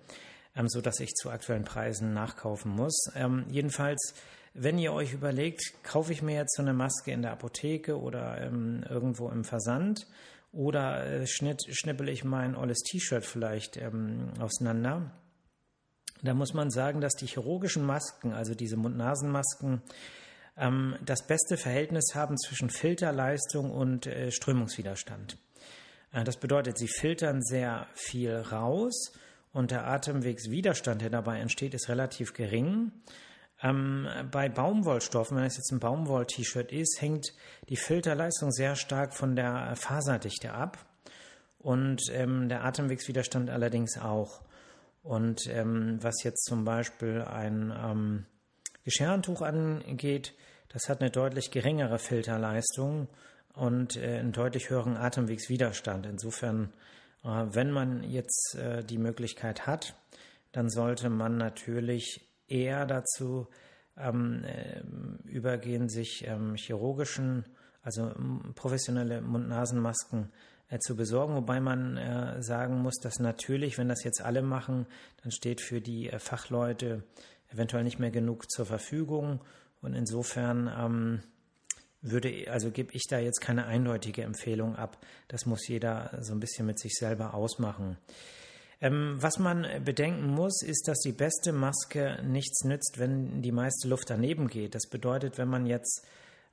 ähm, 0.56 0.68
so 0.68 0.82
dass 0.82 1.00
ich 1.00 1.14
zu 1.14 1.30
aktuellen 1.30 1.64
Preisen 1.64 2.14
nachkaufen 2.14 2.72
muss. 2.72 3.06
Ähm, 3.16 3.46
jedenfalls, 3.50 4.16
wenn 4.54 4.80
ihr 4.80 4.94
euch 4.94 5.14
überlegt, 5.14 5.84
kaufe 5.84 6.12
ich 6.12 6.22
mir 6.22 6.36
jetzt 6.36 6.56
so 6.56 6.64
eine 6.64 6.74
Maske 6.74 7.12
in 7.12 7.22
der 7.22 7.32
Apotheke 7.32 8.00
oder 8.00 8.42
ähm, 8.42 8.84
irgendwo 8.90 9.30
im 9.30 9.44
Versand 9.44 10.08
oder 10.52 11.06
äh, 11.06 11.28
schnitt, 11.28 11.64
schnippel 11.70 12.10
ich 12.10 12.24
mein 12.24 12.56
olles 12.56 12.80
T-Shirt 12.80 13.26
vielleicht 13.26 13.78
ähm, 13.78 14.32
auseinander. 14.40 15.12
Da 16.24 16.34
muss 16.34 16.54
man 16.54 16.72
sagen, 16.72 17.02
dass 17.02 17.14
die 17.14 17.26
chirurgischen 17.26 17.86
Masken, 17.86 18.34
also 18.34 18.56
diese 18.56 18.78
Mund-Nasen-Masken, 18.78 19.82
ähm, 20.58 20.96
das 21.04 21.26
beste 21.26 21.58
Verhältnis 21.58 22.14
haben 22.16 22.38
zwischen 22.38 22.70
Filterleistung 22.70 23.72
und 23.72 24.08
äh, 24.08 24.32
Strömungswiderstand. 24.32 25.38
Äh, 26.12 26.24
das 26.24 26.38
bedeutet, 26.38 26.78
sie 26.78 26.88
filtern 26.88 27.42
sehr 27.42 27.88
viel 27.94 28.36
raus 28.36 29.14
und 29.52 29.72
der 29.72 29.88
Atemwegswiderstand, 29.88 31.02
der 31.02 31.10
dabei 31.10 31.40
entsteht, 31.40 31.74
ist 31.74 31.90
relativ 31.90 32.34
gering. 32.34 32.92
Ähm, 33.62 34.08
bei 34.32 34.50
Baumwollstoffen, 34.50 35.38
wenn 35.38 35.46
es 35.46 35.58
jetzt 35.58 35.72
ein 35.72 35.80
Baumwoll-T-Shirt 35.80 36.72
ist, 36.72 37.02
hängt 37.02 37.34
die 37.70 37.78
Filterleistung 37.78 38.52
sehr 38.52 38.76
stark 38.76 39.14
von 39.14 39.36
der 39.36 39.76
Faserdichte 39.76 40.54
ab 40.54 40.78
und 41.60 42.02
ähm, 42.12 42.50
der 42.50 42.64
Atemwegswiderstand 42.66 43.50
allerdings 43.50 43.98
auch. 43.98 44.42
Und 45.02 45.48
ähm, 45.48 45.98
was 46.02 46.24
jetzt 46.24 46.46
zum 46.46 46.66
Beispiel 46.66 47.22
ein 47.22 47.74
ähm, 47.76 48.26
Geschirrhandtuch 48.84 49.42
angeht, 49.42 50.34
das 50.70 50.90
hat 50.90 51.02
eine 51.02 51.12
deutlich 51.12 51.52
geringere 51.52 52.00
Filterleistung 52.00 53.08
und 53.54 53.96
äh, 53.96 54.18
einen 54.18 54.32
deutlich 54.32 54.70
höheren 54.70 54.98
Atemwegswiderstand. 54.98 56.06
Insofern, 56.06 56.74
äh, 57.24 57.28
wenn 57.28 57.72
man 57.72 58.04
jetzt 58.04 58.56
äh, 58.56 58.84
die 58.84 58.98
Möglichkeit 58.98 59.68
hat, 59.68 59.96
dann 60.52 60.70
sollte 60.70 61.10
man 61.10 61.38
natürlich 61.38 62.28
eher 62.48 62.86
dazu 62.86 63.48
ähm, 63.98 64.44
übergehen, 65.26 65.90
sich 65.90 66.26
ähm, 66.28 66.56
chirurgischen, 66.56 67.46
also 67.84 68.12
professionelle 68.56 69.22
Mund-Nasen-Masken 69.22 70.32
zu 70.80 70.96
besorgen, 70.96 71.36
wobei 71.36 71.60
man 71.60 72.42
sagen 72.42 72.82
muss, 72.82 72.96
dass 72.96 73.20
natürlich, 73.20 73.78
wenn 73.78 73.90
das 73.90 74.04
jetzt 74.04 74.22
alle 74.22 74.42
machen, 74.42 74.88
dann 75.22 75.32
steht 75.32 75.62
für 75.62 75.82
die 75.82 76.10
Fachleute 76.18 77.04
eventuell 77.54 77.84
nicht 77.84 78.00
mehr 78.00 78.12
genug 78.12 78.50
zur 78.52 78.66
Verfügung. 78.66 79.42
Und 79.82 79.94
insofern 79.94 80.72
ähm, 80.76 81.24
würde, 82.02 82.46
also 82.50 82.72
gebe 82.72 82.94
ich 82.94 83.04
da 83.10 83.20
jetzt 83.20 83.42
keine 83.42 83.66
eindeutige 83.66 84.24
Empfehlung 84.24 84.76
ab. 84.76 84.98
Das 85.28 85.46
muss 85.46 85.68
jeder 85.68 86.18
so 86.22 86.34
ein 86.34 86.40
bisschen 86.40 86.66
mit 86.66 86.80
sich 86.80 86.94
selber 86.94 87.34
ausmachen. 87.34 87.98
Ähm, 88.82 89.16
was 89.20 89.40
man 89.40 89.66
bedenken 89.86 90.28
muss, 90.28 90.62
ist, 90.62 90.88
dass 90.88 91.00
die 91.00 91.14
beste 91.14 91.54
Maske 91.54 92.20
nichts 92.24 92.66
nützt, 92.66 92.96
wenn 92.98 93.42
die 93.42 93.54
meiste 93.54 93.88
Luft 93.88 94.10
daneben 94.10 94.48
geht. 94.48 94.76
Das 94.76 94.90
bedeutet, 94.90 95.38
wenn 95.38 95.48
man 95.48 95.66
jetzt 95.66 96.06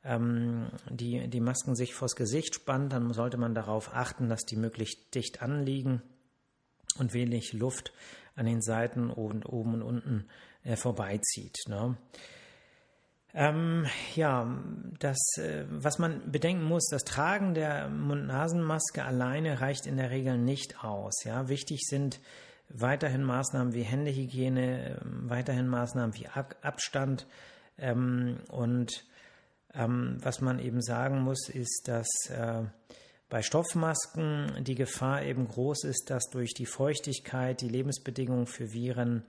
ähm, 0.05 0.69
die, 0.89 1.29
die 1.29 1.41
Masken 1.41 1.75
sich 1.75 1.95
vors 1.95 2.15
Gesicht 2.15 2.55
spannt, 2.55 2.93
dann 2.93 3.13
sollte 3.13 3.37
man 3.37 3.55
darauf 3.55 3.93
achten, 3.93 4.29
dass 4.29 4.45
die 4.45 4.57
möglichst 4.57 5.15
dicht 5.15 5.43
anliegen 5.43 6.03
und 6.99 7.13
wenig 7.13 7.53
Luft 7.53 7.93
an 8.37 8.47
den 8.47 8.63
Seiten 8.63 9.11
und 9.11 9.45
oben 9.45 9.75
und 9.75 9.83
unten 9.83 10.27
äh, 10.65 10.77
vorbeizieht. 10.77 11.57
Ne? 11.69 11.97
Ähm, 13.33 13.87
ja, 14.17 14.59
das, 14.99 15.19
äh, 15.37 15.65
was 15.71 15.99
man 15.99 16.31
bedenken 16.31 16.65
muss, 16.65 16.89
das 16.91 17.05
Tragen 17.05 17.55
der 17.55 17.89
Mund-Nasen-Maske 17.89 19.05
alleine 19.05 19.61
reicht 19.61 19.87
in 19.87 19.97
der 19.97 20.11
Regel 20.11 20.37
nicht 20.37 20.83
aus. 20.83 21.25
Ja, 21.25 21.49
wichtig 21.49 21.83
sind 21.87 22.21
weiterhin 22.69 23.23
Maßnahmen 23.23 23.73
wie 23.73 23.83
Händehygiene, 23.83 25.01
ähm, 25.01 25.31
weiterhin 25.31 25.69
Maßnahmen 25.69 26.17
wie 26.17 26.27
Ab 26.27 26.57
Abstand 26.63 27.27
ähm, 27.79 28.39
und 28.49 29.05
ähm, 29.75 30.19
was 30.21 30.41
man 30.41 30.59
eben 30.59 30.83
sagen 30.83 31.21
muss, 31.21 31.49
ist, 31.49 31.83
dass 31.87 32.09
äh, 32.31 32.65
bei 33.29 33.43
Stoffmasken 33.43 34.65
die 34.65 34.75
Gefahr 34.75 35.23
eben 35.23 35.47
groß 35.47 35.85
ist, 35.85 36.11
dass 36.11 36.25
durch 36.31 36.53
die 36.53 36.67
Feuchtigkeit 36.67 37.61
die 37.61 37.69
Lebensbedingungen 37.69 38.47
für 38.47 38.73
Viren 38.73 39.23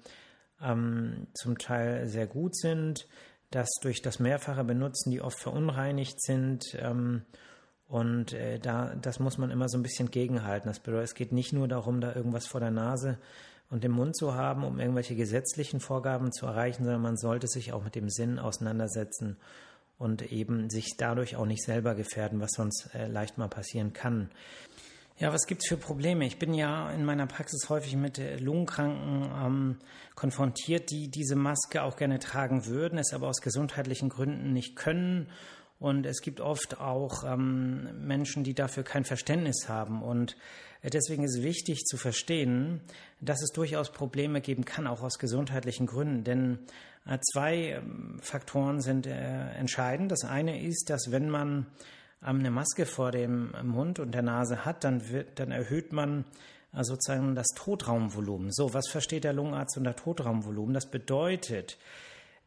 ähm, 0.63 1.27
zum 1.33 1.57
Teil 1.57 2.07
sehr 2.07 2.27
gut 2.27 2.55
sind, 2.55 3.07
dass 3.49 3.69
durch 3.81 4.01
das 4.01 4.19
mehrfache 4.19 4.63
Benutzen 4.63 5.11
die 5.11 5.21
oft 5.21 5.39
verunreinigt 5.39 6.21
sind. 6.21 6.75
Ähm, 6.79 7.23
und 7.87 8.33
äh, 8.33 8.57
da, 8.59 8.95
das 8.95 9.19
muss 9.19 9.37
man 9.37 9.51
immer 9.51 9.67
so 9.67 9.77
ein 9.77 9.83
bisschen 9.83 10.11
gegenhalten. 10.11 10.69
Das 10.69 10.79
bedeutet, 10.79 11.09
es 11.09 11.15
geht 11.15 11.33
nicht 11.33 11.51
nur 11.51 11.67
darum, 11.67 11.99
da 11.99 12.15
irgendwas 12.15 12.47
vor 12.47 12.61
der 12.61 12.71
Nase 12.71 13.17
und 13.69 13.83
im 13.83 13.91
Mund 13.91 14.15
zu 14.15 14.33
haben, 14.33 14.63
um 14.63 14.79
irgendwelche 14.79 15.15
gesetzlichen 15.15 15.79
Vorgaben 15.79 16.31
zu 16.31 16.45
erreichen, 16.45 16.83
sondern 16.83 17.01
man 17.01 17.17
sollte 17.17 17.47
sich 17.47 17.73
auch 17.73 17.83
mit 17.83 17.95
dem 17.95 18.09
Sinn 18.09 18.39
auseinandersetzen 18.39 19.37
und 19.97 20.31
eben 20.31 20.69
sich 20.69 20.95
dadurch 20.97 21.35
auch 21.35 21.45
nicht 21.45 21.63
selber 21.63 21.95
gefährden, 21.95 22.39
was 22.39 22.51
sonst 22.51 22.89
äh, 22.93 23.07
leicht 23.07 23.37
mal 23.37 23.49
passieren 23.49 23.93
kann. 23.93 24.29
Ja, 25.21 25.31
was 25.31 25.45
gibt's 25.45 25.67
für 25.67 25.77
Probleme? 25.77 26.25
Ich 26.25 26.39
bin 26.39 26.51
ja 26.55 26.89
in 26.89 27.05
meiner 27.05 27.27
Praxis 27.27 27.69
häufig 27.69 27.95
mit 27.95 28.19
Lungenkranken 28.39 29.29
ähm, 29.31 29.77
konfrontiert, 30.15 30.89
die 30.89 31.09
diese 31.09 31.35
Maske 31.35 31.83
auch 31.83 31.95
gerne 31.95 32.17
tragen 32.17 32.65
würden, 32.65 32.97
es 32.97 33.13
aber 33.13 33.27
aus 33.27 33.39
gesundheitlichen 33.39 34.09
Gründen 34.09 34.51
nicht 34.51 34.75
können. 34.75 35.27
Und 35.77 36.07
es 36.07 36.21
gibt 36.21 36.41
oft 36.41 36.81
auch 36.81 37.23
ähm, 37.23 38.07
Menschen, 38.07 38.43
die 38.43 38.55
dafür 38.55 38.81
kein 38.81 39.03
Verständnis 39.03 39.69
haben. 39.69 40.01
Und 40.01 40.37
deswegen 40.81 41.23
ist 41.23 41.43
wichtig 41.43 41.83
zu 41.85 41.97
verstehen, 41.97 42.81
dass 43.19 43.43
es 43.43 43.51
durchaus 43.51 43.91
Probleme 43.91 44.41
geben 44.41 44.65
kann, 44.65 44.87
auch 44.87 45.03
aus 45.03 45.19
gesundheitlichen 45.19 45.85
Gründen. 45.85 46.23
Denn 46.23 46.57
äh, 47.05 47.19
zwei 47.31 47.73
ähm, 47.73 48.17
Faktoren 48.23 48.81
sind 48.81 49.05
äh, 49.05 49.51
entscheidend. 49.51 50.11
Das 50.11 50.23
eine 50.23 50.63
ist, 50.63 50.89
dass 50.89 51.11
wenn 51.11 51.29
man 51.29 51.67
eine 52.21 52.51
Maske 52.51 52.85
vor 52.85 53.11
dem 53.11 53.51
Mund 53.63 53.99
und 53.99 54.11
der 54.11 54.21
Nase 54.21 54.63
hat, 54.63 54.83
dann, 54.83 55.09
wird, 55.09 55.39
dann 55.39 55.51
erhöht 55.51 55.91
man 55.91 56.25
äh, 56.73 56.83
sozusagen 56.83 57.35
das 57.35 57.47
Totraumvolumen. 57.55 58.51
So, 58.51 58.73
was 58.73 58.87
versteht 58.89 59.23
der 59.23 59.33
Lungenarzt 59.33 59.77
unter 59.77 59.95
Totraumvolumen? 59.95 60.73
Das 60.73 60.89
bedeutet, 60.89 61.77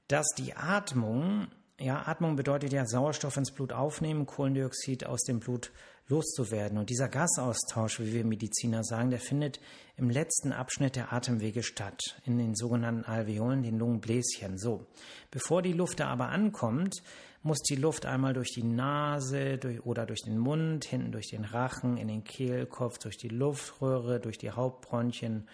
dass 0.08 0.26
die 0.38 0.54
Atmung, 0.54 1.48
ja, 1.80 2.06
Atmung 2.06 2.36
bedeutet 2.36 2.72
ja 2.72 2.86
Sauerstoff 2.86 3.36
ins 3.36 3.50
Blut 3.50 3.72
aufnehmen, 3.72 4.26
Kohlendioxid 4.26 5.06
aus 5.06 5.22
dem 5.22 5.40
Blut 5.40 5.72
loszuwerden. 6.06 6.78
Und 6.78 6.90
dieser 6.90 7.08
Gasaustausch, 7.08 7.98
wie 8.00 8.12
wir 8.12 8.24
Mediziner 8.24 8.84
sagen, 8.84 9.10
der 9.10 9.20
findet 9.20 9.58
im 9.96 10.10
letzten 10.10 10.52
Abschnitt 10.52 10.96
der 10.96 11.12
Atemwege 11.12 11.62
statt, 11.62 12.00
in 12.24 12.38
den 12.38 12.54
sogenannten 12.54 13.04
Alveolen, 13.04 13.62
den 13.62 13.78
Lungenbläschen. 13.78 14.58
So, 14.58 14.86
bevor 15.30 15.62
die 15.62 15.72
Luft 15.72 16.00
da 16.00 16.08
aber 16.08 16.28
ankommt, 16.28 17.02
muss 17.42 17.60
die 17.60 17.76
Luft 17.76 18.06
einmal 18.06 18.34
durch 18.34 18.52
die 18.54 18.62
Nase 18.64 19.58
durch, 19.58 19.84
oder 19.84 20.06
durch 20.06 20.22
den 20.22 20.38
Mund, 20.38 20.84
hinten 20.84 21.12
durch 21.12 21.28
den 21.28 21.44
Rachen, 21.44 21.96
in 21.96 22.08
den 22.08 22.24
Kehlkopf, 22.24 22.98
durch 22.98 23.18
die 23.18 23.28
Luftröhre, 23.28 24.20
durch 24.20 24.38
die 24.38 24.50
Hauptbronchien, 24.50 25.48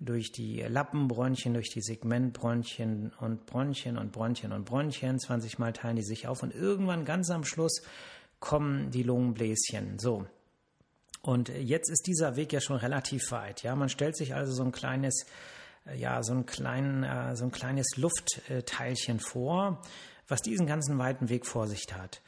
durch 0.00 0.32
die 0.32 0.62
Lappenbronchien, 0.62 1.54
durch 1.54 1.70
die 1.70 1.82
Segmentbronchien 1.82 3.12
und 3.20 3.46
Bronchien 3.46 3.96
und 3.98 4.12
Bronchien 4.12 4.52
und 4.52 4.64
Bronchien. 4.64 5.18
20 5.18 5.58
Mal 5.58 5.72
teilen 5.72 5.96
die 5.96 6.02
sich 6.02 6.26
auf 6.26 6.42
und 6.42 6.54
irgendwann 6.54 7.04
ganz 7.04 7.30
am 7.30 7.44
Schluss 7.44 7.82
kommen 8.40 8.90
die 8.90 9.02
Lungenbläschen. 9.02 9.98
So. 9.98 10.26
Und 11.22 11.50
jetzt 11.50 11.90
ist 11.90 12.06
dieser 12.06 12.36
Weg 12.36 12.52
ja 12.52 12.60
schon 12.60 12.76
relativ 12.76 13.30
weit. 13.30 13.62
Ja, 13.62 13.76
man 13.76 13.90
stellt 13.90 14.16
sich 14.16 14.34
also 14.34 14.52
so 14.52 14.64
ein 14.64 14.72
kleines, 14.72 15.26
ja, 15.94 16.22
so 16.22 16.32
ein, 16.32 16.46
klein, 16.46 17.04
äh, 17.04 17.36
so 17.36 17.44
ein 17.44 17.52
kleines 17.52 17.96
Luftteilchen 17.96 19.20
vor 19.20 19.82
was 20.30 20.42
diesen 20.42 20.66
ganzen 20.66 20.98
weiten 20.98 21.28
Weg 21.28 21.46
vor 21.46 21.66
sich 21.66 21.86
hat. 21.92 22.22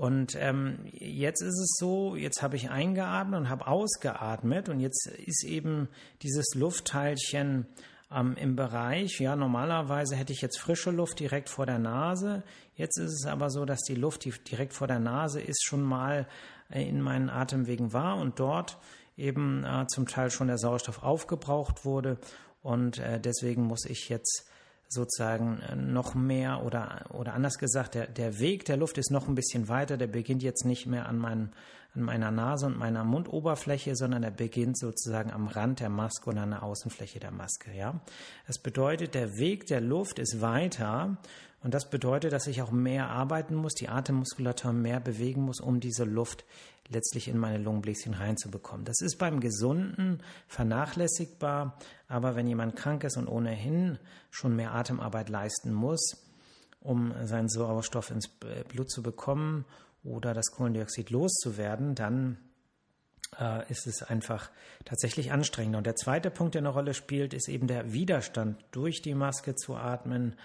Und 0.00 0.34
ähm, 0.34 0.78
jetzt 0.94 1.42
ist 1.42 1.60
es 1.60 1.76
so, 1.78 2.16
jetzt 2.16 2.40
habe 2.40 2.56
ich 2.56 2.70
eingeatmet 2.70 3.38
und 3.38 3.48
habe 3.50 3.66
ausgeatmet 3.66 4.70
und 4.70 4.80
jetzt 4.80 5.06
ist 5.08 5.44
eben 5.44 5.88
dieses 6.22 6.54
Luftteilchen 6.54 7.66
ähm, 8.10 8.34
im 8.40 8.56
Bereich, 8.56 9.20
ja, 9.20 9.36
normalerweise 9.36 10.16
hätte 10.16 10.32
ich 10.32 10.40
jetzt 10.40 10.58
frische 10.58 10.90
Luft 10.90 11.20
direkt 11.20 11.50
vor 11.50 11.66
der 11.66 11.78
Nase. 11.78 12.44
Jetzt 12.76 12.96
ist 12.96 13.12
es 13.12 13.26
aber 13.26 13.50
so, 13.50 13.66
dass 13.66 13.80
die 13.80 13.94
Luft, 13.94 14.24
die 14.24 14.32
direkt 14.50 14.72
vor 14.72 14.86
der 14.86 15.00
Nase 15.00 15.38
ist, 15.38 15.66
schon 15.66 15.82
mal 15.82 16.26
äh, 16.70 16.82
in 16.82 17.02
meinen 17.02 17.28
Atemwegen 17.28 17.92
war 17.92 18.16
und 18.16 18.40
dort 18.40 18.78
eben 19.18 19.64
äh, 19.64 19.86
zum 19.86 20.08
Teil 20.08 20.30
schon 20.30 20.46
der 20.46 20.56
Sauerstoff 20.56 21.02
aufgebraucht 21.02 21.84
wurde. 21.84 22.16
Und 22.62 23.00
äh, 23.00 23.20
deswegen 23.20 23.64
muss 23.64 23.84
ich 23.84 24.08
jetzt 24.08 24.50
sozusagen 24.90 25.60
äh, 25.60 25.76
noch 25.76 26.14
mehr 26.14 26.64
oder, 26.64 27.06
oder 27.10 27.34
anders 27.34 27.58
gesagt, 27.58 27.94
der, 27.94 28.06
der 28.08 28.38
Weg 28.40 28.64
der 28.64 28.76
Luft 28.76 28.98
ist 28.98 29.10
noch 29.10 29.28
ein 29.28 29.34
bisschen 29.34 29.68
weiter. 29.68 29.96
Der 29.96 30.08
beginnt 30.08 30.42
jetzt 30.42 30.64
nicht 30.64 30.86
mehr 30.86 31.06
an, 31.06 31.16
mein, 31.16 31.52
an 31.94 32.02
meiner 32.02 32.30
Nase 32.30 32.66
und 32.66 32.78
meiner 32.78 33.04
Mundoberfläche, 33.04 33.96
sondern 33.96 34.22
der 34.22 34.30
beginnt 34.30 34.78
sozusagen 34.78 35.30
am 35.30 35.48
Rand 35.48 35.80
der 35.80 35.88
Maske 35.88 36.30
und 36.30 36.38
an 36.38 36.50
der 36.50 36.62
Außenfläche 36.62 37.18
der 37.18 37.32
Maske. 37.32 37.72
Ja, 37.72 38.00
das 38.46 38.58
bedeutet, 38.58 39.14
der 39.14 39.36
Weg 39.38 39.66
der 39.66 39.80
Luft 39.80 40.18
ist 40.18 40.40
weiter 40.40 41.18
und 41.62 41.74
das 41.74 41.90
bedeutet, 41.90 42.32
dass 42.32 42.46
ich 42.46 42.62
auch 42.62 42.70
mehr 42.70 43.10
arbeiten 43.10 43.54
muss, 43.54 43.74
die 43.74 43.88
Atemmuskulatur 43.88 44.72
mehr 44.72 45.00
bewegen 45.00 45.42
muss, 45.42 45.60
um 45.60 45.80
diese 45.80 46.04
Luft 46.04 46.44
letztlich 46.88 47.28
in 47.28 47.38
meine 47.38 47.58
Lungenbläschen 47.58 48.14
reinzubekommen. 48.14 48.84
Das 48.84 49.00
ist 49.00 49.16
beim 49.16 49.40
Gesunden 49.40 50.20
vernachlässigbar, 50.48 51.78
aber 52.08 52.34
wenn 52.34 52.46
jemand 52.46 52.76
krank 52.76 53.04
ist 53.04 53.16
und 53.16 53.28
ohnehin 53.28 53.98
schon 54.30 54.56
mehr 54.56 54.74
Atemarbeit 54.74 55.28
leisten 55.28 55.72
muss, 55.72 56.16
um 56.80 57.12
seinen 57.24 57.48
Sauerstoff 57.48 58.10
ins 58.10 58.28
Blut 58.28 58.90
zu 58.90 59.02
bekommen 59.02 59.64
oder 60.02 60.34
das 60.34 60.50
Kohlendioxid 60.50 61.10
loszuwerden, 61.10 61.94
dann 61.94 62.38
äh, 63.38 63.70
ist 63.70 63.86
es 63.86 64.02
einfach 64.02 64.50
tatsächlich 64.84 65.32
anstrengend. 65.32 65.76
Und 65.76 65.86
der 65.86 65.96
zweite 65.96 66.30
Punkt, 66.30 66.54
der 66.54 66.62
eine 66.62 66.70
Rolle 66.70 66.94
spielt, 66.94 67.34
ist 67.34 67.48
eben 67.48 67.66
der 67.66 67.92
Widerstand 67.92 68.62
durch 68.70 69.02
die 69.02 69.14
Maske 69.14 69.54
zu 69.54 69.76
atmen. 69.76 70.36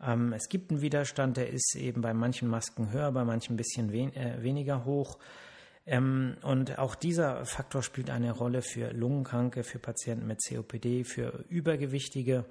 Ähm, 0.00 0.32
es 0.32 0.48
gibt 0.48 0.70
einen 0.70 0.80
Widerstand, 0.80 1.36
der 1.36 1.50
ist 1.50 1.74
eben 1.74 2.02
bei 2.02 2.14
manchen 2.14 2.48
Masken 2.48 2.92
höher, 2.92 3.10
bei 3.12 3.24
manchen 3.24 3.54
ein 3.54 3.56
bisschen 3.56 3.92
wen 3.92 4.14
äh, 4.14 4.42
weniger 4.42 4.84
hoch. 4.84 5.18
Ähm, 5.86 6.36
und 6.42 6.78
auch 6.78 6.94
dieser 6.94 7.44
Faktor 7.46 7.82
spielt 7.82 8.10
eine 8.10 8.32
Rolle 8.32 8.62
für 8.62 8.92
Lungenkranke, 8.92 9.64
für 9.64 9.78
Patienten 9.78 10.26
mit 10.26 10.40
COPD, 10.46 11.04
für 11.04 11.44
Übergewichtige. 11.48 12.44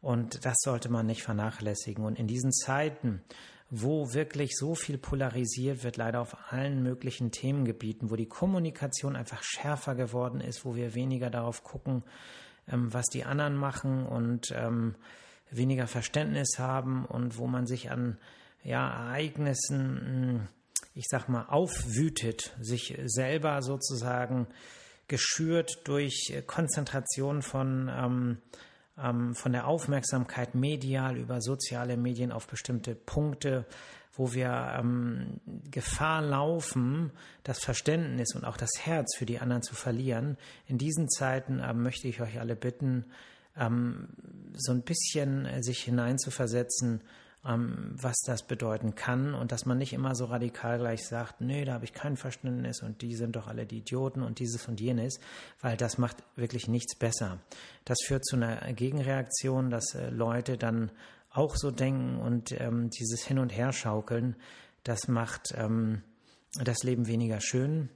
Und 0.00 0.44
das 0.44 0.56
sollte 0.60 0.90
man 0.90 1.06
nicht 1.06 1.22
vernachlässigen. 1.22 2.04
Und 2.04 2.18
in 2.18 2.26
diesen 2.26 2.52
Zeiten, 2.52 3.22
wo 3.80 4.12
wirklich 4.14 4.56
so 4.56 4.74
viel 4.74 4.98
polarisiert 4.98 5.84
wird, 5.84 5.96
leider 5.96 6.20
auf 6.20 6.52
allen 6.52 6.82
möglichen 6.82 7.30
Themengebieten, 7.30 8.10
wo 8.10 8.16
die 8.16 8.28
Kommunikation 8.28 9.16
einfach 9.16 9.42
schärfer 9.42 9.94
geworden 9.94 10.40
ist, 10.40 10.64
wo 10.64 10.74
wir 10.74 10.94
weniger 10.94 11.30
darauf 11.30 11.64
gucken, 11.64 12.04
ähm, 12.68 12.92
was 12.92 13.06
die 13.06 13.24
anderen 13.24 13.56
machen 13.56 14.06
und 14.06 14.52
ähm, 14.56 14.94
weniger 15.50 15.86
Verständnis 15.86 16.58
haben 16.58 17.04
und 17.04 17.38
wo 17.38 17.46
man 17.46 17.66
sich 17.66 17.90
an 17.90 18.18
ja, 18.62 18.88
Ereignissen 18.88 20.00
hm, 20.00 20.48
ich 20.94 21.06
sag 21.08 21.28
mal, 21.28 21.46
aufwütet, 21.48 22.54
sich 22.60 22.96
selber 23.04 23.62
sozusagen 23.62 24.46
geschürt 25.08 25.86
durch 25.88 26.32
Konzentration 26.46 27.42
von, 27.42 27.90
ähm, 27.92 28.38
ähm, 29.02 29.34
von 29.34 29.52
der 29.52 29.66
Aufmerksamkeit 29.66 30.54
medial 30.54 31.16
über 31.16 31.40
soziale 31.40 31.96
Medien 31.96 32.32
auf 32.32 32.46
bestimmte 32.46 32.94
Punkte, 32.94 33.66
wo 34.16 34.32
wir 34.32 34.74
ähm, 34.78 35.40
Gefahr 35.70 36.22
laufen, 36.22 37.10
das 37.42 37.58
Verständnis 37.58 38.34
und 38.34 38.44
auch 38.44 38.56
das 38.56 38.70
Herz 38.80 39.16
für 39.16 39.26
die 39.26 39.40
anderen 39.40 39.62
zu 39.62 39.74
verlieren. 39.74 40.36
In 40.66 40.78
diesen 40.78 41.08
Zeiten 41.08 41.60
ähm, 41.64 41.82
möchte 41.82 42.06
ich 42.06 42.20
euch 42.20 42.38
alle 42.38 42.54
bitten, 42.54 43.06
ähm, 43.56 44.08
so 44.54 44.72
ein 44.72 44.82
bisschen 44.82 45.46
äh, 45.46 45.62
sich 45.62 45.82
hineinzuversetzen 45.82 47.02
ähm, 47.46 47.94
was 48.00 48.16
das 48.24 48.42
bedeuten 48.46 48.94
kann 48.94 49.34
und 49.34 49.52
dass 49.52 49.66
man 49.66 49.78
nicht 49.78 49.92
immer 49.92 50.14
so 50.14 50.26
radikal 50.26 50.78
gleich 50.78 51.06
sagt, 51.06 51.40
nee, 51.40 51.64
da 51.64 51.74
habe 51.74 51.84
ich 51.84 51.92
kein 51.92 52.16
Verständnis 52.16 52.82
und 52.82 53.02
die 53.02 53.14
sind 53.14 53.36
doch 53.36 53.46
alle 53.46 53.66
die 53.66 53.78
Idioten 53.78 54.22
und 54.22 54.38
dieses 54.38 54.66
und 54.68 54.80
jenes, 54.80 55.20
weil 55.60 55.76
das 55.76 55.98
macht 55.98 56.22
wirklich 56.36 56.68
nichts 56.68 56.96
besser. 56.96 57.38
Das 57.84 57.98
führt 58.04 58.24
zu 58.24 58.36
einer 58.36 58.72
Gegenreaktion, 58.72 59.70
dass 59.70 59.94
äh, 59.94 60.10
Leute 60.10 60.56
dann 60.56 60.90
auch 61.30 61.56
so 61.56 61.70
denken 61.70 62.18
und 62.18 62.52
ähm, 62.60 62.90
dieses 62.90 63.24
Hin- 63.24 63.38
und 63.40 63.50
Herschaukeln, 63.50 64.36
das 64.84 65.08
macht 65.08 65.52
ähm, 65.56 66.02
das 66.62 66.82
Leben 66.84 67.06
weniger 67.06 67.40
schön 67.40 67.88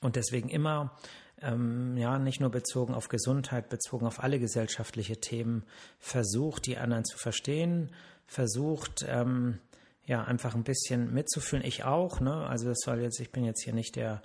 und 0.00 0.16
deswegen 0.16 0.48
immer 0.48 0.96
ähm, 1.42 1.96
ja, 1.96 2.18
nicht 2.18 2.40
nur 2.40 2.50
bezogen 2.50 2.94
auf 2.94 3.08
Gesundheit, 3.08 3.68
bezogen 3.68 4.06
auf 4.06 4.22
alle 4.22 4.38
gesellschaftliche 4.38 5.20
Themen, 5.20 5.64
versucht, 5.98 6.66
die 6.66 6.78
anderen 6.78 7.04
zu 7.04 7.18
verstehen, 7.18 7.90
versucht, 8.26 9.04
ähm, 9.08 9.58
ja, 10.04 10.24
einfach 10.24 10.54
ein 10.54 10.64
bisschen 10.64 11.12
mitzufühlen. 11.12 11.64
Ich 11.64 11.84
auch, 11.84 12.20
ne? 12.20 12.46
Also 12.46 12.68
das 12.68 12.78
soll 12.84 13.00
jetzt, 13.00 13.20
ich 13.20 13.30
bin 13.30 13.44
jetzt 13.44 13.62
hier 13.62 13.74
nicht 13.74 13.96
der 13.96 14.22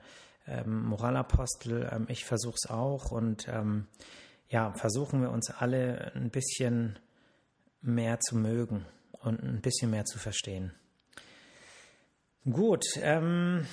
ähm, 0.47 0.83
Moralapostel, 0.85 1.89
ähm, 1.91 2.05
ich 2.09 2.25
versuche 2.25 2.55
es 2.55 2.69
auch 2.69 3.11
und 3.11 3.47
ähm, 3.47 3.87
ja, 4.49 4.71
versuchen 4.73 5.21
wir 5.21 5.31
uns 5.31 5.49
alle 5.49 6.13
ein 6.15 6.29
bisschen 6.29 6.99
mehr 7.81 8.19
zu 8.19 8.37
mögen 8.37 8.85
und 9.11 9.41
ein 9.41 9.61
bisschen 9.61 9.89
mehr 9.89 10.05
zu 10.05 10.19
verstehen. 10.19 10.73
Gut, 12.49 12.85
ähm, 13.01 13.65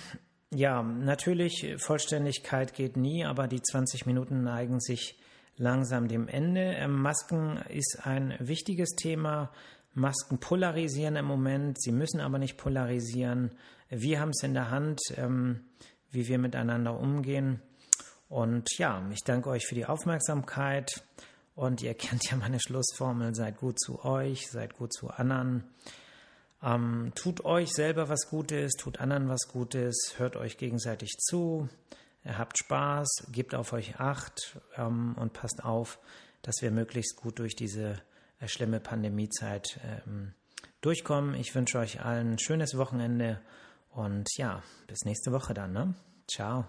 ja, 0.52 0.82
natürlich, 0.82 1.76
Vollständigkeit 1.78 2.74
geht 2.74 2.96
nie, 2.96 3.24
aber 3.24 3.46
die 3.46 3.62
20 3.62 4.06
Minuten 4.06 4.42
neigen 4.42 4.80
sich 4.80 5.18
langsam 5.56 6.08
dem 6.08 6.26
Ende. 6.26 6.60
Ähm, 6.60 7.00
Masken 7.00 7.58
ist 7.68 8.00
ein 8.04 8.34
wichtiges 8.40 8.90
Thema. 8.96 9.52
Masken 9.94 10.38
polarisieren 10.38 11.16
im 11.16 11.26
Moment, 11.26 11.80
sie 11.80 11.92
müssen 11.92 12.20
aber 12.20 12.38
nicht 12.38 12.56
polarisieren. 12.56 13.52
Wir 13.88 14.20
haben 14.20 14.30
es 14.30 14.42
in 14.42 14.54
der 14.54 14.70
Hand, 14.70 15.00
ähm, 15.16 15.60
wie 16.10 16.28
wir 16.28 16.38
miteinander 16.38 16.98
umgehen. 16.98 17.60
Und 18.28 18.78
ja, 18.78 19.04
ich 19.12 19.24
danke 19.24 19.50
euch 19.50 19.66
für 19.66 19.74
die 19.74 19.86
Aufmerksamkeit. 19.86 21.02
Und 21.54 21.82
ihr 21.82 21.94
kennt 21.94 22.30
ja 22.30 22.36
meine 22.36 22.60
Schlussformel, 22.60 23.34
seid 23.34 23.58
gut 23.58 23.78
zu 23.78 24.04
euch, 24.04 24.48
seid 24.50 24.76
gut 24.76 24.92
zu 24.92 25.10
anderen. 25.10 25.64
Ähm, 26.62 27.12
tut 27.14 27.44
euch 27.44 27.72
selber 27.72 28.08
was 28.08 28.28
Gutes, 28.28 28.72
tut 28.74 29.00
anderen 29.00 29.28
was 29.28 29.48
Gutes, 29.48 30.14
hört 30.18 30.36
euch 30.36 30.58
gegenseitig 30.58 31.16
zu, 31.18 31.68
habt 32.24 32.58
Spaß, 32.58 33.28
gebt 33.32 33.54
auf 33.54 33.72
euch 33.72 33.98
Acht 33.98 34.58
ähm, 34.76 35.14
und 35.16 35.32
passt 35.32 35.64
auf, 35.64 35.98
dass 36.42 36.56
wir 36.60 36.70
möglichst 36.70 37.16
gut 37.16 37.38
durch 37.38 37.56
diese 37.56 38.00
äh, 38.40 38.48
schlimme 38.48 38.80
Pandemiezeit 38.80 39.80
ähm, 40.06 40.34
durchkommen. 40.80 41.34
Ich 41.34 41.54
wünsche 41.54 41.78
euch 41.78 42.02
allen 42.04 42.34
ein 42.34 42.38
schönes 42.38 42.76
Wochenende 42.76 43.40
und 43.90 44.28
ja, 44.36 44.62
bis 44.86 45.04
nächste 45.04 45.32
Woche 45.32 45.54
dann. 45.54 45.72
Ne? 45.72 45.94
Ciao. 46.26 46.66